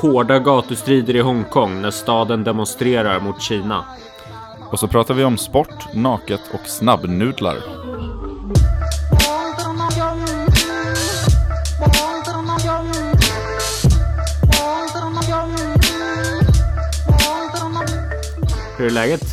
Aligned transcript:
hårda 0.00 0.38
gatustrider 0.38 1.16
i 1.16 1.20
Hongkong 1.20 1.82
när 1.82 1.90
staden 1.90 2.44
demonstrerar 2.44 3.20
mot 3.20 3.42
Kina. 3.42 3.84
Och 4.70 4.78
så 4.78 4.88
pratar 4.88 5.14
vi 5.14 5.24
om 5.24 5.38
sport, 5.38 5.94
naket 5.94 6.40
och 6.52 6.66
snabbnudlar. 6.66 7.56
Hur 18.78 18.86
är 18.86 18.90
läget? 18.90 19.24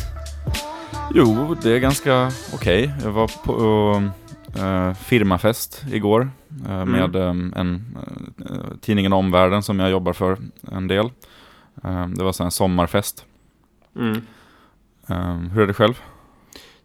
Jo, 1.14 1.56
det 1.62 1.70
är 1.70 1.78
ganska 1.78 2.32
okej. 2.54 2.84
Okay. 2.84 3.04
Jag 3.04 3.10
var 3.10 3.30
på 3.44 3.92
uh, 4.62 4.94
firmafest 4.94 5.84
igår 5.92 6.30
med 6.86 7.16
um, 7.16 7.52
en, 7.56 7.96
uh, 8.50 8.76
tidningen 8.80 9.12
Omvärlden 9.12 9.62
som 9.62 9.80
jag 9.80 9.90
jobbar 9.90 10.12
för 10.12 10.36
en 10.72 10.88
del. 10.88 11.10
det 12.16 12.24
var 12.24 12.32
så 12.32 12.44
en 12.44 12.50
sommarfest. 12.50 13.24
Mm. 13.96 14.20
hur 15.50 15.62
är 15.62 15.66
det 15.66 15.74
själv? 15.74 16.00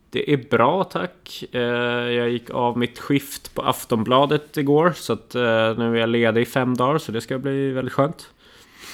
Det 0.10 0.34
är 0.34 0.38
bra 0.50 0.84
tack. 0.84 1.44
Jag 1.52 2.30
gick 2.30 2.50
av 2.50 2.78
mitt 2.78 3.00
skift 3.00 3.56
på 3.56 3.62
Aftonbladet 3.62 4.58
igår 4.58 4.94
så 4.96 5.14
att 5.14 5.34
nu 5.78 5.96
är 5.96 5.96
jag 5.96 6.10
ledig 6.10 6.42
i 6.42 6.46
fem 6.46 6.78
dagar 6.78 6.98
så 6.98 7.12
det 7.12 7.22
ska 7.22 7.38
bli 7.38 7.72
väldigt 7.72 7.94
skönt. 7.94 8.30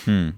Mm. 0.08 0.34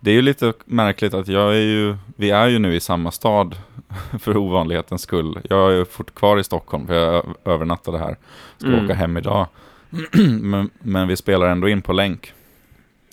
Det 0.00 0.10
är 0.10 0.14
ju 0.14 0.22
lite 0.22 0.52
märkligt 0.64 1.14
att 1.14 1.28
jag 1.28 1.50
är 1.56 1.60
ju, 1.60 1.96
vi 2.16 2.30
är 2.30 2.46
ju 2.46 2.58
nu 2.58 2.74
i 2.74 2.80
samma 2.80 3.10
stad 3.10 3.56
för 4.18 4.36
ovanlighetens 4.36 5.02
skull. 5.02 5.40
Jag 5.50 5.72
är 5.72 5.84
fort 5.84 6.14
kvar 6.14 6.38
i 6.38 6.44
Stockholm 6.44 6.86
för 6.86 6.94
jag 6.94 7.34
övernattade 7.44 7.98
här. 7.98 8.16
Ska 8.56 8.68
mm. 8.68 8.84
åka 8.84 8.94
hem 8.94 9.16
idag. 9.16 9.46
men, 10.40 10.70
men, 10.80 11.08
vi 11.08 11.16
spelar 11.16 11.46
ändå 11.46 11.68
in 11.68 11.82
på 11.82 11.92
länk. 11.92 12.32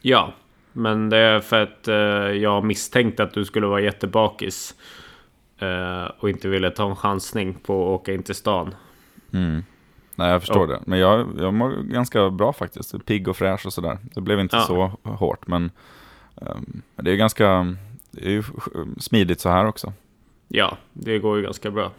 Ja, 0.01 0.33
men 0.73 1.09
det 1.09 1.17
är 1.17 1.39
för 1.39 1.63
att 1.63 1.87
uh, 1.87 1.95
jag 2.37 2.63
misstänkte 2.63 3.23
att 3.23 3.33
du 3.33 3.45
skulle 3.45 3.67
vara 3.67 3.81
jättebakis. 3.81 4.75
Uh, 5.61 6.11
och 6.19 6.29
inte 6.29 6.47
ville 6.47 6.71
ta 6.71 6.89
en 6.89 6.95
chansning 6.95 7.53
på 7.53 7.73
att 7.73 8.01
åka 8.01 8.13
in 8.13 8.23
till 8.23 8.35
stan. 8.35 8.75
Mm. 9.33 9.63
Nej, 10.15 10.31
jag 10.31 10.41
förstår 10.41 10.65
oh. 10.65 10.67
det. 10.67 10.79
Men 10.85 10.99
jag, 10.99 11.27
jag 11.39 11.53
mår 11.53 11.69
ganska 11.69 12.29
bra 12.29 12.53
faktiskt. 12.53 13.05
Pigg 13.05 13.27
och 13.27 13.37
fräsch 13.37 13.65
och 13.65 13.73
sådär. 13.73 13.97
Det 14.03 14.21
blev 14.21 14.39
inte 14.39 14.55
ja. 14.55 14.61
så 14.61 14.91
hårt, 15.03 15.47
men 15.47 15.71
um, 16.35 16.81
det 16.95 17.11
är 17.11 17.15
ganska 17.15 17.75
det 18.11 18.35
är 18.35 18.45
smidigt 18.99 19.41
så 19.41 19.49
här 19.49 19.65
också. 19.65 19.93
Ja, 20.47 20.77
det 20.93 21.19
går 21.19 21.37
ju 21.37 21.43
ganska 21.43 21.71
bra. 21.71 21.91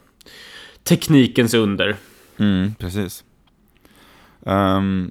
Teknikens 0.83 1.55
under. 1.55 1.97
Mm, 2.37 2.75
precis. 2.75 3.25
Um, 4.41 5.11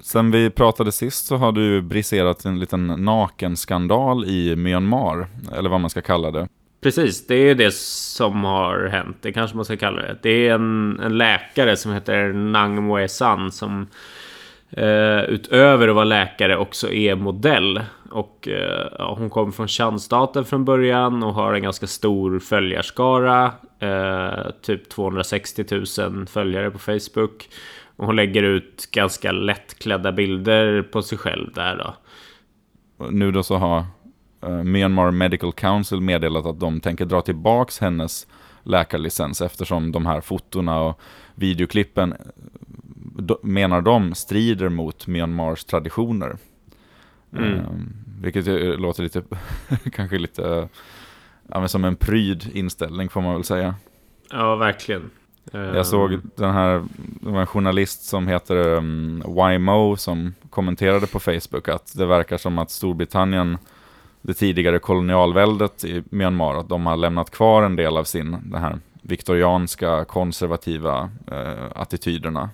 sen 0.00 0.30
vi 0.30 0.50
pratade 0.50 0.92
sist 0.92 1.26
så 1.26 1.36
har 1.36 1.52
du 1.52 1.82
briserat 1.82 2.44
en 2.44 2.60
liten 2.60 2.86
nakenskandal 2.86 4.24
i 4.24 4.56
Myanmar, 4.56 5.26
eller 5.56 5.70
vad 5.70 5.80
man 5.80 5.90
ska 5.90 6.02
kalla 6.02 6.30
det. 6.30 6.48
Precis, 6.80 7.26
det 7.26 7.34
är 7.34 7.54
det 7.54 7.74
som 7.74 8.44
har 8.44 8.86
hänt. 8.86 9.16
Det 9.20 9.32
kanske 9.32 9.56
man 9.56 9.64
ska 9.64 9.76
kalla 9.76 10.02
det. 10.02 10.18
Det 10.22 10.48
är 10.48 10.54
en, 10.54 11.00
en 11.00 11.18
läkare 11.18 11.76
som 11.76 11.92
heter 11.92 12.32
Nang 12.32 12.82
Moe 12.82 13.08
San 13.08 13.52
som 13.52 13.86
eh, 14.70 15.20
utöver 15.20 15.88
att 15.88 15.94
vara 15.94 16.04
läkare 16.04 16.56
också 16.56 16.92
är 16.92 17.14
modell. 17.14 17.80
Och 18.10 18.48
eh, 18.48 18.88
ja, 18.98 19.14
hon 19.18 19.30
kommer 19.30 19.52
från 19.52 19.68
Tjandstaten 19.68 20.44
från 20.44 20.64
början 20.64 21.22
och 21.22 21.34
har 21.34 21.54
en 21.54 21.62
ganska 21.62 21.86
stor 21.86 22.38
följarskara. 22.38 23.52
Eh, 23.78 24.50
typ 24.62 24.88
260 24.88 25.64
000 25.98 26.26
följare 26.26 26.70
på 26.70 26.78
Facebook. 26.78 27.48
Och 27.96 28.06
hon 28.06 28.16
lägger 28.16 28.42
ut 28.42 28.88
ganska 28.90 29.32
lättklädda 29.32 30.12
bilder 30.12 30.82
på 30.82 31.02
sig 31.02 31.18
själv 31.18 31.52
där 31.54 31.76
då. 31.76 31.94
Nu 33.10 33.32
då 33.32 33.42
så 33.42 33.56
har 33.56 33.84
uh, 34.46 34.62
Myanmar 34.64 35.10
Medical 35.10 35.52
Council 35.52 36.00
meddelat 36.00 36.46
att 36.46 36.60
de 36.60 36.80
tänker 36.80 37.04
dra 37.04 37.20
tillbaks 37.22 37.78
hennes 37.78 38.26
läkarlicens 38.62 39.40
eftersom 39.40 39.92
de 39.92 40.06
här 40.06 40.20
fotona 40.20 40.80
och 40.80 41.00
videoklippen 41.34 42.14
menar 43.42 43.80
de 43.80 44.14
strider 44.14 44.68
mot 44.68 45.06
Myanmars 45.06 45.64
traditioner. 45.64 46.36
Mm. 47.32 47.58
Um, 47.58 47.92
vilket 48.20 48.46
låter 48.80 49.02
lite, 49.02 49.22
kanske 49.92 50.18
lite, 50.18 50.68
ja, 51.48 51.60
men 51.60 51.68
som 51.68 51.84
en 51.84 51.96
pryd 51.96 52.50
inställning 52.52 53.08
får 53.08 53.20
man 53.20 53.34
väl 53.34 53.44
säga. 53.44 53.74
Ja, 54.30 54.56
verkligen. 54.56 55.10
Jag 55.52 55.86
såg 55.86 56.18
den 56.36 56.50
här, 56.50 56.84
det 56.96 57.30
var 57.30 57.40
en 57.40 57.46
journalist 57.46 58.04
som 58.04 58.28
heter 58.28 58.56
um, 58.56 59.22
YMO 59.52 59.96
som 59.96 60.34
kommenterade 60.50 61.06
på 61.06 61.20
Facebook 61.20 61.68
att 61.68 61.96
det 61.96 62.06
verkar 62.06 62.36
som 62.36 62.58
att 62.58 62.70
Storbritannien, 62.70 63.58
det 64.22 64.34
tidigare 64.34 64.78
kolonialväldet 64.78 65.84
i 65.84 66.02
Myanmar, 66.10 66.54
att 66.54 66.68
de 66.68 66.86
har 66.86 66.96
lämnat 66.96 67.30
kvar 67.30 67.62
en 67.62 67.76
del 67.76 67.96
av 67.96 68.04
sin, 68.04 68.30
den 68.30 68.62
här 68.62 68.78
viktorianska 69.02 70.04
konservativa 70.04 71.10
uh, 71.32 71.64
attityderna 71.74 72.50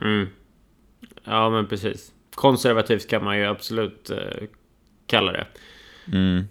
Mm. 0.00 0.26
Ja, 1.24 1.50
men 1.50 1.66
precis. 1.66 2.12
Konservativt 2.34 3.10
kan 3.10 3.24
man 3.24 3.38
ju 3.38 3.44
absolut 3.44 4.10
uh, 4.10 4.46
kalla 5.06 5.32
det. 5.32 5.46
Mm. 6.12 6.44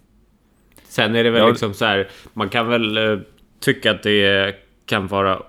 Sen 0.84 1.14
är 1.14 1.24
det 1.24 1.30
väl 1.30 1.42
ja. 1.42 1.48
liksom 1.48 1.74
så 1.74 1.84
här, 1.84 2.08
man 2.32 2.48
kan 2.48 2.68
väl 2.68 2.98
uh, 2.98 3.20
tycka 3.60 3.90
att 3.90 4.02
det 4.02 4.56
kan 4.86 5.06
vara 5.06 5.42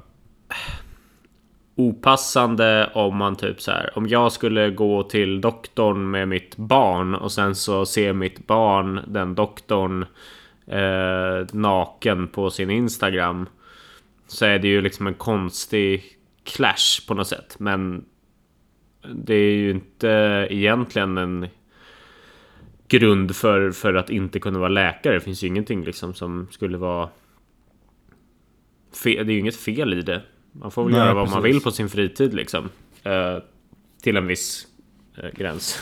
opassande 1.75 2.89
om 2.93 3.17
man 3.17 3.35
typ 3.35 3.61
så 3.61 3.71
här, 3.71 3.97
om 3.97 4.07
jag 4.07 4.31
skulle 4.31 4.69
gå 4.69 5.03
till 5.03 5.41
doktorn 5.41 6.11
med 6.11 6.27
mitt 6.27 6.57
barn 6.57 7.15
och 7.15 7.31
sen 7.31 7.55
så 7.55 7.85
ser 7.85 8.13
mitt 8.13 8.47
barn 8.47 8.99
den 9.07 9.35
doktorn 9.35 10.05
eh, 10.67 11.47
naken 11.51 12.27
på 12.27 12.49
sin 12.49 12.69
Instagram. 12.69 13.49
Så 14.27 14.45
är 14.45 14.59
det 14.59 14.67
ju 14.67 14.81
liksom 14.81 15.07
en 15.07 15.13
konstig 15.13 16.14
clash 16.45 17.07
på 17.07 17.13
något 17.13 17.27
sätt. 17.27 17.55
Men 17.59 18.05
det 19.13 19.33
är 19.35 19.55
ju 19.55 19.71
inte 19.71 20.07
egentligen 20.49 21.17
en 21.17 21.47
grund 22.87 23.35
för, 23.35 23.71
för 23.71 23.93
att 23.93 24.09
inte 24.09 24.39
kunna 24.39 24.59
vara 24.59 24.69
läkare. 24.69 25.13
Det 25.13 25.19
finns 25.19 25.43
ju 25.43 25.47
ingenting 25.47 25.83
liksom 25.83 26.13
som 26.13 26.47
skulle 26.51 26.77
vara... 26.77 27.09
Fel. 29.03 29.25
Det 29.27 29.31
är 29.31 29.33
ju 29.33 29.39
inget 29.39 29.55
fel 29.55 29.93
i 29.93 30.01
det. 30.01 30.21
Man 30.51 30.71
får 30.71 30.83
väl 30.83 30.91
Nej, 30.91 31.01
göra 31.01 31.13
vad 31.13 31.23
precis. 31.23 31.33
man 31.35 31.43
vill 31.43 31.61
på 31.61 31.71
sin 31.71 31.89
fritid 31.89 32.33
liksom. 32.33 32.69
Eh, 33.03 33.37
till 34.01 34.17
en 34.17 34.27
viss 34.27 34.67
eh, 35.17 35.29
gräns. 35.29 35.79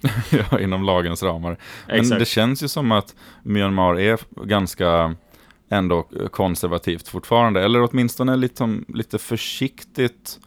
ja, 0.50 0.60
inom 0.60 0.84
lagens 0.84 1.22
ramar. 1.22 1.56
Men 1.86 2.00
Exakt. 2.00 2.18
det 2.18 2.24
känns 2.24 2.62
ju 2.62 2.68
som 2.68 2.92
att 2.92 3.14
Myanmar 3.42 4.00
är 4.00 4.18
ganska 4.46 5.16
ändå 5.72 6.02
konservativt 6.30 7.08
fortfarande. 7.08 7.64
Eller 7.64 7.88
åtminstone 7.90 8.36
lite, 8.36 8.80
lite 8.88 9.18
försiktigt. 9.18 10.40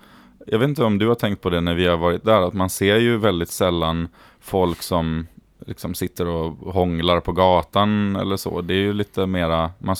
Jag 0.48 0.60
vet 0.60 0.70
inte 0.70 0.84
om 0.84 0.98
du 0.98 1.08
har 1.08 1.16
tänkt 1.16 1.42
på 1.42 1.50
det 1.50 1.62
när 1.62 1.76
vi 1.76 1.88
har 1.88 1.98
varit 1.98 2.24
där, 2.24 2.42
att 2.42 2.54
man 2.54 2.70
ser 2.70 2.98
ju 2.98 3.18
väldigt 3.18 3.50
sällan 3.50 4.08
folk 4.40 4.82
som 4.82 5.28
liksom 5.68 5.94
sitter 5.94 6.28
och 6.28 6.74
hånglar 6.74 7.20
på 7.20 7.32
gatan 7.32 8.16
eller 8.16 8.38
så. 8.38 8.62
Det 8.62 8.74
är 8.74 8.78
ju 8.78 8.94
lite 8.94 9.26
mera, 9.26 9.72
man, 9.80 9.96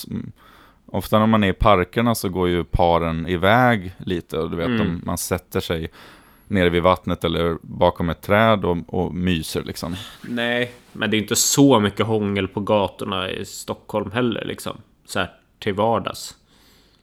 ofta 0.86 1.18
när 1.18 1.26
man 1.26 1.44
är 1.44 1.48
i 1.48 1.52
parkerna 1.52 2.14
så 2.14 2.28
går 2.28 2.48
ju 2.48 2.64
paren 2.64 3.28
iväg 3.28 3.92
lite 3.98 4.38
och 4.38 4.50
du 4.50 4.56
vet, 4.56 4.66
mm. 4.66 4.78
de, 4.78 5.02
man 5.04 5.18
sätter 5.18 5.60
sig 5.60 5.90
nere 6.48 6.70
vid 6.70 6.82
vattnet 6.82 7.24
eller 7.24 7.56
bakom 7.62 8.10
ett 8.10 8.22
träd 8.22 8.64
och, 8.64 8.76
och 8.86 9.14
myser 9.14 9.62
liksom. 9.62 9.96
Nej, 10.22 10.72
men 10.92 11.10
det 11.10 11.16
är 11.16 11.18
inte 11.18 11.36
så 11.36 11.80
mycket 11.80 12.06
hångel 12.06 12.48
på 12.48 12.60
gatorna 12.60 13.30
i 13.30 13.44
Stockholm 13.44 14.10
heller 14.10 14.44
liksom 14.44 14.76
så 15.06 15.18
här 15.18 15.30
till 15.58 15.74
vardags. 15.74 16.34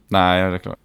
Nej, 0.08 0.50
det 0.50 0.56
är 0.56 0.58
klart. 0.58 0.78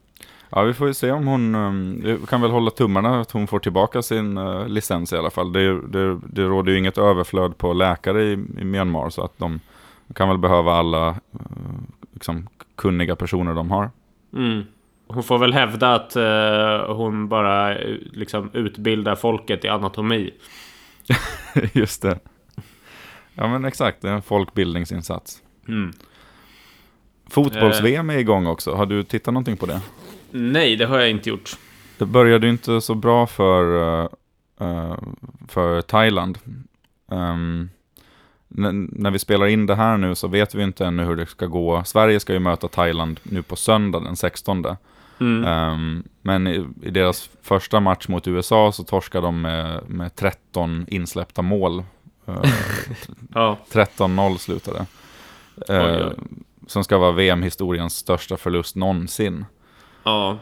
Ja, 0.51 0.62
vi 0.62 0.75
får 0.75 0.87
ju 0.87 0.95
se 0.95 1.11
om 1.11 1.27
hon... 1.27 1.55
Um, 1.55 2.01
vi 2.05 2.27
kan 2.27 2.41
väl 2.41 2.51
hålla 2.51 2.71
tummarna 2.71 3.20
att 3.20 3.31
hon 3.31 3.47
får 3.47 3.59
tillbaka 3.59 4.03
sin 4.03 4.38
uh, 4.38 4.69
licens 4.69 5.12
i 5.12 5.17
alla 5.17 5.31
fall. 5.31 5.53
Det, 5.53 5.88
det, 5.88 6.20
det 6.32 6.43
råder 6.43 6.73
ju 6.73 6.79
inget 6.79 6.99
överflöd 6.99 7.59
på 7.59 7.73
läkare 7.73 8.23
i, 8.23 8.32
i 8.32 8.65
Myanmar 8.65 9.11
så 9.11 9.25
att 9.25 9.38
de 9.38 9.61
kan 10.15 10.29
väl 10.29 10.38
behöva 10.38 10.73
alla 10.73 11.09
uh, 11.11 11.17
liksom, 12.12 12.49
kunniga 12.76 13.17
personer 13.17 13.55
de 13.55 13.71
har. 13.71 13.91
Mm. 14.35 14.64
Hon 15.06 15.23
får 15.23 15.38
väl 15.38 15.53
hävda 15.53 15.94
att 15.94 16.17
uh, 16.17 16.94
hon 16.94 17.29
bara 17.29 17.75
liksom 18.12 18.50
utbildar 18.53 19.17
folket 19.17 19.64
i 19.64 19.69
anatomi. 19.69 20.31
Just 21.73 22.03
det. 22.03 22.19
Ja 23.35 23.49
men 23.49 23.64
exakt, 23.64 24.03
det 24.03 24.09
är 24.09 24.12
en 24.12 24.23
folkbildningsinsats. 24.23 25.43
Mm. 25.69 25.93
Fotbolls-VM 27.30 28.10
är 28.10 28.19
igång 28.19 28.46
också. 28.46 28.75
Har 28.75 28.86
du 28.86 29.02
tittat 29.02 29.34
någonting 29.34 29.56
på 29.56 29.66
det? 29.66 29.80
Nej, 30.30 30.76
det 30.76 30.86
har 30.86 30.98
jag 30.98 31.10
inte 31.10 31.28
gjort. 31.28 31.56
Det 31.98 32.06
började 32.06 32.46
ju 32.46 32.52
inte 32.52 32.80
så 32.80 32.94
bra 32.94 33.26
för, 33.26 33.64
uh, 34.60 34.98
för 35.48 35.82
Thailand. 35.82 36.38
Um, 37.06 37.70
när 38.48 39.10
vi 39.10 39.19
spelar 39.19 39.46
in 39.46 39.66
det 39.66 39.75
här 39.75 39.96
nu 39.96 40.14
så 40.14 40.28
vet 40.28 40.54
vi 40.54 40.62
inte 40.62 40.86
ännu 40.86 41.04
hur 41.04 41.16
det 41.16 41.26
ska 41.26 41.46
gå. 41.46 41.84
Sverige 41.84 42.20
ska 42.20 42.32
ju 42.32 42.38
möta 42.38 42.69
Thailand 42.69 43.20
nu 43.22 43.42
på 43.42 43.56
söndag 43.56 44.00
den 44.00 44.16
16. 44.16 44.64
Mm. 45.20 45.44
Um, 45.44 46.04
men 46.22 46.46
i, 46.46 46.66
i, 46.82 46.90
deras 46.90 47.30
första 47.42 47.80
match 47.80 48.08
mot 48.08 48.28
USA 48.28 48.72
så 48.72 48.84
torskade 48.84 49.26
de 49.26 49.40
med, 49.40 49.82
med 49.88 50.14
13 50.16 50.86
insläppta 50.88 51.42
mål. 51.42 51.84
Uh, 52.28 52.44
ja. 53.34 53.58
13-0 53.72 54.36
slutade. 54.36 54.86
Uh, 55.70 56.10
som 56.69 56.85
ska 56.85 56.99
vara 56.99 57.12
VM-historiens 57.12 57.97
största 57.97 58.37
förlust 58.37 58.76
någonsin. 58.76 59.44
Ja. 60.05 60.38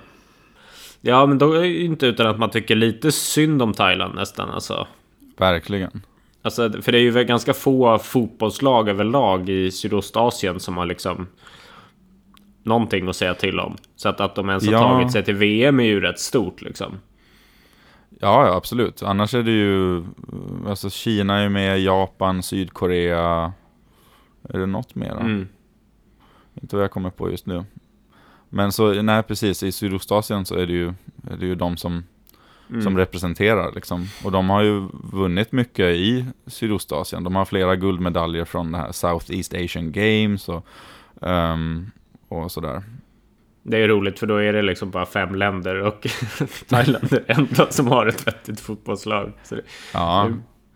Ja, 1.00 1.26
men 1.26 1.38
då 1.38 1.52
är 1.52 1.60
det 1.60 1.82
inte 1.82 2.06
utan 2.06 2.26
att 2.26 2.38
man 2.38 2.50
tycker 2.50 2.74
lite 2.74 3.12
synd 3.12 3.62
om 3.62 3.72
Thailand 3.72 4.14
nästan 4.14 4.50
alltså. 4.50 4.86
Verkligen. 5.38 6.02
Alltså, 6.42 6.82
för 6.82 6.92
det 6.92 6.98
är 6.98 7.02
ju 7.02 7.24
ganska 7.24 7.54
få 7.54 7.98
fotbollslag 7.98 8.88
överlag 8.88 9.48
i 9.48 9.70
Sydostasien 9.70 10.60
som 10.60 10.76
har 10.76 10.86
liksom 10.86 11.26
någonting 12.62 13.08
att 13.08 13.16
säga 13.16 13.34
till 13.34 13.60
om. 13.60 13.76
Så 13.96 14.08
att, 14.08 14.20
att 14.20 14.34
de 14.34 14.48
ens 14.48 14.66
har 14.66 14.72
ja. 14.72 14.78
tagit 14.78 15.12
sig 15.12 15.24
till 15.24 15.34
VM 15.34 15.80
är 15.80 15.84
ju 15.84 16.00
rätt 16.00 16.18
stort 16.18 16.62
liksom. 16.62 16.98
Ja, 18.20 18.46
ja, 18.46 18.54
absolut. 18.54 19.02
Annars 19.02 19.34
är 19.34 19.42
det 19.42 19.50
ju... 19.50 20.04
Alltså 20.66 20.90
Kina 20.90 21.38
är 21.38 21.48
med, 21.48 21.80
Japan, 21.80 22.42
Sydkorea. 22.42 23.52
Är 24.48 24.58
det 24.58 24.66
något 24.66 24.94
mer? 24.94 25.10
Mm. 25.20 25.48
Inte 26.62 26.76
vad 26.76 26.84
jag 26.84 26.90
kommer 26.90 27.10
på 27.10 27.30
just 27.30 27.46
nu. 27.46 27.64
Men 28.48 28.72
så, 28.72 29.02
nej 29.02 29.22
precis, 29.22 29.62
i 29.62 29.72
Sydostasien 29.72 30.44
så 30.44 30.54
är 30.54 30.66
det 30.66 30.72
ju, 30.72 30.88
är 31.30 31.36
det 31.40 31.46
ju 31.46 31.54
de 31.54 31.76
som, 31.76 32.04
mm. 32.70 32.82
som 32.82 32.98
representerar 32.98 33.72
liksom. 33.72 34.06
Och 34.24 34.32
de 34.32 34.50
har 34.50 34.62
ju 34.62 34.88
vunnit 34.92 35.52
mycket 35.52 35.86
i 35.86 36.24
Sydostasien. 36.46 37.24
De 37.24 37.36
har 37.36 37.44
flera 37.44 37.76
guldmedaljer 37.76 38.44
från 38.44 38.72
det 38.72 38.78
här 38.78 38.92
South 38.92 39.32
East 39.32 39.54
Asian 39.54 39.92
Games 39.92 40.48
och, 40.48 40.66
um, 41.20 41.90
och 42.28 42.52
sådär. 42.52 42.82
Det 43.62 43.76
är 43.76 43.88
roligt 43.88 44.18
för 44.18 44.26
då 44.26 44.36
är 44.36 44.52
det 44.52 44.62
liksom 44.62 44.90
bara 44.90 45.06
fem 45.06 45.34
länder 45.34 45.80
och 45.80 46.06
Thailand 46.68 47.12
är 47.12 47.24
det 47.26 47.32
enda 47.32 47.70
som 47.70 47.86
har 47.86 48.06
ett 48.06 48.26
vettigt 48.26 48.60
fotbollslag. 48.60 49.32
Så 49.42 49.56
ja. 49.92 50.30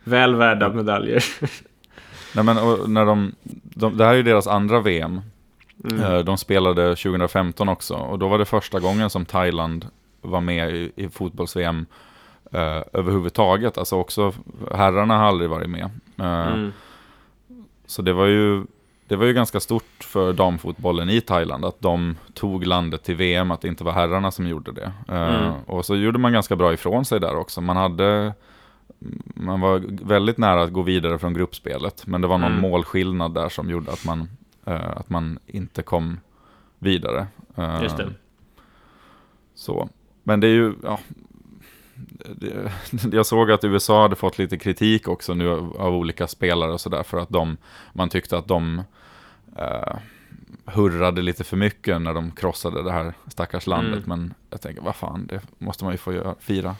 väl 0.04 0.34
värda 0.34 0.72
medaljer. 0.72 1.24
Nej, 2.34 2.44
men, 2.44 2.56
när 2.94 3.06
de, 3.06 3.34
de, 3.62 3.96
det 3.96 4.04
här 4.04 4.12
är 4.12 4.16
ju 4.16 4.22
deras 4.22 4.46
andra 4.46 4.80
VM. 4.80 5.20
Mm. 5.84 6.00
Eh, 6.00 6.18
de 6.18 6.38
spelade 6.38 6.96
2015 6.96 7.68
också 7.68 7.94
och 7.94 8.18
då 8.18 8.28
var 8.28 8.38
det 8.38 8.44
första 8.44 8.80
gången 8.80 9.10
som 9.10 9.24
Thailand 9.24 9.86
var 10.20 10.40
med 10.40 10.76
i, 10.76 10.92
i 10.96 11.08
fotbolls-VM 11.08 11.86
eh, 12.52 12.82
överhuvudtaget. 12.92 13.78
Alltså 13.78 13.96
också 13.96 14.32
herrarna 14.74 15.18
har 15.18 15.24
aldrig 15.24 15.50
varit 15.50 15.70
med. 15.70 15.90
Eh, 16.18 16.46
mm. 16.46 16.72
Så 17.86 18.02
det 18.02 18.12
var 18.12 18.26
ju 18.26 18.64
det 19.06 19.16
var 19.16 19.26
ju 19.26 19.32
ganska 19.32 19.60
stort 19.60 20.04
för 20.04 20.32
damfotbollen 20.32 21.10
i 21.10 21.20
Thailand 21.20 21.64
att 21.64 21.80
de 21.80 22.16
tog 22.34 22.66
landet 22.66 23.02
till 23.02 23.16
VM, 23.16 23.50
att 23.50 23.60
det 23.60 23.68
inte 23.68 23.84
var 23.84 23.92
herrarna 23.92 24.30
som 24.30 24.46
gjorde 24.46 24.72
det. 24.72 24.92
Eh, 25.08 25.34
mm. 25.34 25.52
Och 25.66 25.84
så 25.84 25.96
gjorde 25.96 26.18
man 26.18 26.32
ganska 26.32 26.56
bra 26.56 26.72
ifrån 26.72 27.04
sig 27.04 27.20
där 27.20 27.36
också. 27.36 27.60
Man 27.60 27.76
hade 27.76 28.32
man 29.24 29.60
var 29.60 29.82
väldigt 29.88 30.38
nära 30.38 30.62
att 30.62 30.72
gå 30.72 30.82
vidare 30.82 31.18
från 31.18 31.34
gruppspelet, 31.34 32.06
men 32.06 32.20
det 32.20 32.28
var 32.28 32.38
någon 32.38 32.52
mm. 32.52 32.70
målskillnad 32.70 33.34
där 33.34 33.48
som 33.48 33.70
gjorde 33.70 33.92
att 33.92 34.04
man, 34.04 34.28
att 34.64 35.10
man 35.10 35.38
inte 35.46 35.82
kom 35.82 36.20
vidare. 36.78 37.26
Uh, 37.58 37.82
Just 37.82 37.96
det. 37.96 38.12
Så. 39.54 39.88
Men 40.22 40.40
det 40.40 40.46
är 40.46 40.52
ju, 40.52 40.74
ja, 40.82 40.98
det, 42.36 42.72
jag 43.12 43.26
såg 43.26 43.50
att 43.50 43.64
USA 43.64 44.02
hade 44.02 44.16
fått 44.16 44.38
lite 44.38 44.58
kritik 44.58 45.08
också 45.08 45.34
nu 45.34 45.50
av 45.78 45.94
olika 45.94 46.26
spelare 46.26 46.72
och 46.72 46.80
sådär 46.80 47.02
för 47.02 47.18
att 47.18 47.28
de, 47.28 47.56
man 47.92 48.08
tyckte 48.08 48.38
att 48.38 48.48
de 48.48 48.82
uh, 49.58 49.96
hurrade 50.64 51.22
lite 51.22 51.44
för 51.44 51.56
mycket 51.56 52.02
när 52.02 52.14
de 52.14 52.30
krossade 52.30 52.82
det 52.82 52.92
här 52.92 53.14
stackars 53.28 53.66
landet. 53.66 54.06
Mm. 54.06 54.08
Men 54.08 54.34
jag 54.50 54.60
tänker, 54.60 54.82
vad 54.82 54.96
fan, 54.96 55.26
det 55.26 55.40
måste 55.58 55.84
man 55.84 55.92
ju 55.94 55.98
få 55.98 56.12
göra, 56.12 56.34
fira. 56.40 56.76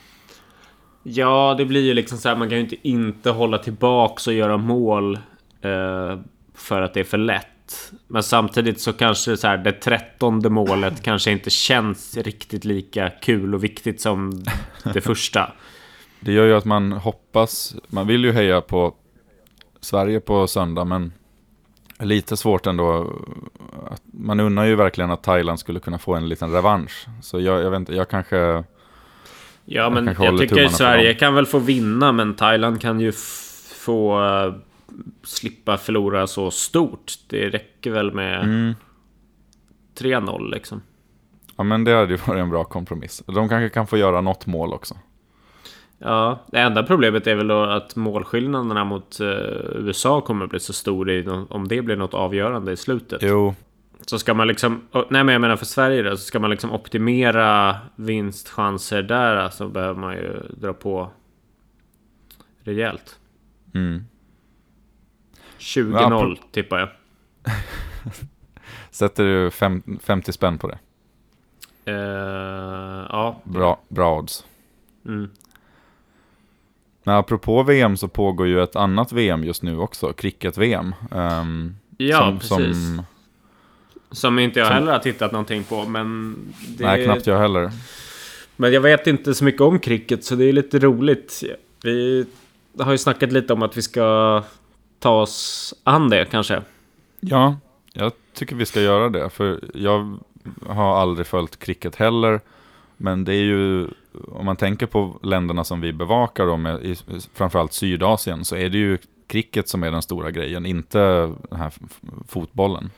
Ja, 1.02 1.54
det 1.58 1.64
blir 1.64 1.84
ju 1.84 1.94
liksom 1.94 2.18
så 2.18 2.28
här, 2.28 2.36
man 2.36 2.48
kan 2.48 2.58
ju 2.58 2.64
inte 2.64 2.88
inte 2.88 3.30
hålla 3.30 3.58
tillbaks 3.58 4.26
och 4.26 4.32
göra 4.32 4.56
mål 4.56 5.18
uh, 5.64 6.20
för 6.54 6.82
att 6.82 6.94
det 6.94 7.00
är 7.00 7.04
för 7.04 7.18
lätt. 7.18 7.46
Men 8.08 8.22
samtidigt 8.22 8.80
så 8.80 8.92
kanske 8.92 9.36
så 9.36 9.46
här, 9.46 9.58
det 9.58 9.72
trettonde 9.72 10.50
målet 10.50 11.02
kanske 11.02 11.30
inte 11.30 11.50
känns 11.50 12.16
riktigt 12.16 12.64
lika 12.64 13.10
kul 13.10 13.54
och 13.54 13.64
viktigt 13.64 14.00
som 14.00 14.44
det 14.94 15.00
första. 15.00 15.52
Det 16.22 16.32
gör 16.32 16.46
ju 16.46 16.54
att 16.54 16.64
man 16.64 16.92
hoppas, 16.92 17.76
man 17.86 18.06
vill 18.06 18.24
ju 18.24 18.32
heja 18.32 18.60
på 18.60 18.94
Sverige 19.80 20.20
på 20.20 20.46
söndag, 20.46 20.84
men 20.84 21.12
lite 21.98 22.36
svårt 22.36 22.66
ändå. 22.66 23.12
Man 24.04 24.40
unnar 24.40 24.64
ju 24.64 24.74
verkligen 24.74 25.10
att 25.10 25.22
Thailand 25.22 25.58
skulle 25.58 25.80
kunna 25.80 25.98
få 25.98 26.14
en 26.14 26.28
liten 26.28 26.52
revansch. 26.52 27.06
Så 27.22 27.40
jag, 27.40 27.62
jag 27.62 27.70
vet 27.70 27.76
inte, 27.78 27.94
jag 27.94 28.08
kanske... 28.08 28.64
Ja, 29.64 29.90
men 29.90 30.06
jag, 30.06 30.16
jag 30.20 30.38
tycker 30.38 30.68
Sverige 30.68 31.14
kan 31.14 31.34
väl 31.34 31.46
få 31.46 31.58
vinna, 31.58 32.12
men 32.12 32.34
Thailand 32.34 32.80
kan 32.80 33.00
ju 33.00 33.12
få 33.74 34.20
slippa 35.22 35.76
förlora 35.76 36.26
så 36.26 36.50
stort. 36.50 37.12
Det 37.28 37.48
räcker 37.48 37.90
väl 37.90 38.12
med 38.12 38.44
mm. 38.44 38.74
3-0 39.98 40.50
liksom. 40.50 40.82
Ja, 41.56 41.64
men 41.64 41.84
det 41.84 41.94
hade 41.94 42.12
ju 42.12 42.16
varit 42.26 42.40
en 42.40 42.50
bra 42.50 42.64
kompromiss. 42.64 43.22
De 43.26 43.48
kanske 43.48 43.68
kan 43.68 43.86
få 43.86 43.96
göra 43.96 44.20
något 44.20 44.46
mål 44.46 44.72
också. 44.72 44.94
Ja, 45.98 46.44
det 46.46 46.58
enda 46.58 46.82
problemet 46.82 47.26
är 47.26 47.34
väl 47.34 47.48
då 47.48 47.62
att 47.62 47.96
målskillnaderna 47.96 48.84
mot 48.84 49.20
uh, 49.20 49.28
USA 49.74 50.20
kommer 50.20 50.46
bli 50.46 50.60
så 50.60 50.72
stor 50.72 51.52
om 51.52 51.68
det 51.68 51.82
blir 51.82 51.96
något 51.96 52.14
avgörande 52.14 52.72
i 52.72 52.76
slutet. 52.76 53.22
Jo. 53.22 53.54
Så 54.06 54.18
ska 54.18 54.34
man 54.34 54.48
liksom, 54.48 54.80
nej 54.92 55.24
men 55.24 55.28
jag 55.28 55.40
menar 55.40 55.56
för 55.56 55.66
Sverige 55.66 56.02
då, 56.02 56.16
så 56.16 56.22
ska 56.22 56.38
man 56.38 56.50
liksom 56.50 56.72
optimera 56.72 57.76
vinstchanser 57.96 59.02
där 59.02 59.48
så 59.48 59.68
behöver 59.68 60.00
man 60.00 60.14
ju 60.14 60.42
dra 60.50 60.72
på 60.72 61.10
rejält. 62.64 63.18
Mm. 63.74 64.04
20-0 65.60 66.38
tippar 66.50 66.78
jag. 66.78 66.88
Sätter 68.90 69.24
du 69.24 69.50
fem, 69.50 69.82
50 70.02 70.32
spänn 70.32 70.58
på 70.58 70.68
det? 70.68 70.78
Uh, 71.92 73.06
ja. 73.10 73.40
Bra, 73.44 73.80
bra 73.88 74.18
odds. 74.18 74.44
Mm. 75.06 75.30
Men 77.04 77.14
apropå 77.14 77.62
VM 77.62 77.96
så 77.96 78.08
pågår 78.08 78.46
ju 78.46 78.62
ett 78.62 78.76
annat 78.76 79.12
VM 79.12 79.44
just 79.44 79.62
nu 79.62 79.78
också, 79.78 80.12
cricket-VM. 80.12 80.94
Um, 81.10 81.18
ehm, 81.20 81.74
ja, 81.96 82.18
som, 82.18 82.38
precis. 82.38 82.76
Som, 82.76 83.02
som 84.10 84.38
inte 84.38 84.58
jag 84.58 84.68
som, 84.68 84.74
heller 84.74 84.92
har 84.92 84.98
tittat 84.98 85.32
någonting 85.32 85.64
på, 85.64 85.84
men... 85.84 86.36
Det, 86.68 86.84
nej, 86.84 87.04
knappt 87.04 87.26
jag 87.26 87.38
heller. 87.38 87.70
Men 88.56 88.72
jag 88.72 88.80
vet 88.80 89.06
inte 89.06 89.34
så 89.34 89.44
mycket 89.44 89.60
om 89.60 89.78
cricket, 89.78 90.24
så 90.24 90.34
det 90.34 90.44
är 90.44 90.52
lite 90.52 90.78
roligt. 90.78 91.42
Vi 91.82 92.26
har 92.78 92.92
ju 92.92 92.98
snackat 92.98 93.32
lite 93.32 93.52
om 93.52 93.62
att 93.62 93.76
vi 93.76 93.82
ska 93.82 94.42
ta 95.00 95.20
oss 95.20 95.74
an 95.84 96.10
det 96.10 96.24
kanske? 96.30 96.62
Ja, 97.20 97.56
jag 97.92 98.12
tycker 98.34 98.56
vi 98.56 98.66
ska 98.66 98.80
göra 98.80 99.08
det. 99.08 99.30
För 99.30 99.60
jag 99.74 100.18
har 100.66 100.96
aldrig 100.96 101.26
följt 101.26 101.58
cricket 101.58 101.96
heller. 101.96 102.40
Men 102.96 103.24
det 103.24 103.34
är 103.34 103.42
ju, 103.42 103.88
om 104.28 104.46
man 104.46 104.56
tänker 104.56 104.86
på 104.86 105.18
länderna 105.22 105.64
som 105.64 105.80
vi 105.80 105.92
bevakar, 105.92 106.46
då 106.46 106.56
med, 106.56 106.84
i, 106.84 106.96
framförallt 107.34 107.72
Sydasien, 107.72 108.44
så 108.44 108.56
är 108.56 108.68
det 108.68 108.78
ju 108.78 108.98
cricket 109.26 109.68
som 109.68 109.82
är 109.82 109.90
den 109.90 110.02
stora 110.02 110.30
grejen, 110.30 110.66
inte 110.66 110.98
den 111.50 111.58
här 111.58 111.72
fotbollen. 112.28 112.90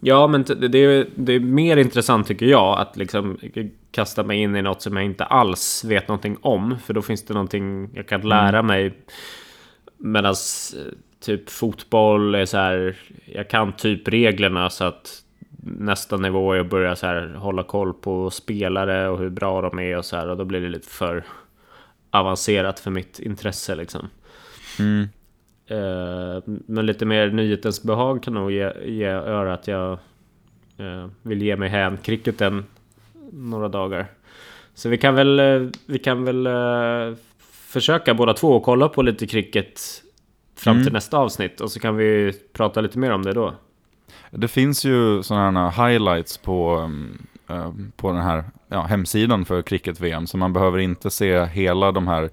Ja, 0.00 0.26
men 0.26 0.42
det 0.42 0.78
är, 0.78 1.08
det 1.14 1.32
är 1.32 1.40
mer 1.40 1.76
intressant 1.76 2.26
tycker 2.26 2.46
jag 2.46 2.78
att 2.78 2.96
liksom 2.96 3.38
kasta 3.90 4.22
mig 4.22 4.38
in 4.38 4.56
i 4.56 4.62
något 4.62 4.82
som 4.82 4.96
jag 4.96 5.04
inte 5.04 5.24
alls 5.24 5.84
vet 5.84 6.08
någonting 6.08 6.36
om. 6.40 6.78
För 6.84 6.94
då 6.94 7.02
finns 7.02 7.24
det 7.24 7.34
någonting 7.34 7.90
jag 7.94 8.08
kan 8.08 8.20
lära 8.20 8.58
mm. 8.58 8.66
mig. 8.66 8.94
Medan 9.96 10.34
typ 11.24 11.50
fotboll 11.50 12.34
är 12.34 12.46
så 12.46 12.56
här. 12.56 12.96
Jag 13.24 13.50
kan 13.50 13.72
typ 13.72 14.08
reglerna 14.08 14.70
så 14.70 14.84
att 14.84 15.22
nästa 15.66 16.16
nivå 16.16 16.52
är 16.52 16.60
att 16.60 16.70
börja 16.70 16.96
så 16.96 17.06
här 17.06 17.34
hålla 17.34 17.62
koll 17.62 17.94
på 17.94 18.30
spelare 18.30 19.08
och 19.08 19.18
hur 19.18 19.30
bra 19.30 19.62
de 19.62 19.78
är 19.78 19.98
och 19.98 20.04
så 20.04 20.16
här 20.16 20.28
och 20.28 20.36
då 20.36 20.44
blir 20.44 20.60
det 20.60 20.68
lite 20.68 20.88
för 20.88 21.24
avancerat 22.10 22.80
för 22.80 22.90
mitt 22.90 23.18
intresse 23.18 23.74
liksom. 23.74 24.08
Mm. 24.78 25.08
Uh, 25.70 26.42
men 26.46 26.86
lite 26.86 27.04
mer 27.04 27.30
nyhetens 27.30 27.82
behag 27.82 28.22
kan 28.22 28.34
nog 28.34 28.52
ge, 28.52 28.72
ge 28.84 29.04
göra 29.04 29.54
att 29.54 29.68
jag 29.68 29.98
uh, 30.80 31.06
vill 31.22 31.42
ge 31.42 31.56
mig 31.56 31.68
hän 31.68 31.96
cricketen 31.96 32.64
några 33.32 33.68
dagar. 33.68 34.06
Så 34.74 34.88
vi 34.88 34.98
kan 34.98 35.14
väl, 35.14 35.40
uh, 35.40 35.70
vi 35.86 35.98
kan 35.98 36.24
väl 36.24 36.48
försöka 37.44 38.14
båda 38.14 38.32
två 38.34 38.60
kolla 38.60 38.88
på 38.88 39.02
lite 39.02 39.26
cricket 39.26 40.03
fram 40.56 40.76
till 40.76 40.82
mm. 40.82 40.92
nästa 40.92 41.18
avsnitt 41.18 41.60
och 41.60 41.70
så 41.70 41.80
kan 41.80 41.96
vi 41.96 42.32
prata 42.52 42.80
lite 42.80 42.98
mer 42.98 43.12
om 43.12 43.22
det 43.22 43.32
då. 43.32 43.54
Det 44.30 44.48
finns 44.48 44.84
ju 44.84 45.22
sådana 45.22 45.70
här 45.70 45.88
highlights 45.88 46.38
på, 46.38 46.90
äh, 47.48 47.72
på 47.96 48.12
den 48.12 48.22
här 48.22 48.44
ja, 48.68 48.82
hemsidan 48.82 49.44
för 49.44 49.62
cricket-VM, 49.62 50.26
så 50.26 50.36
man 50.36 50.52
behöver 50.52 50.78
inte 50.78 51.10
se 51.10 51.44
hela 51.44 51.92
de 51.92 52.08
här 52.08 52.30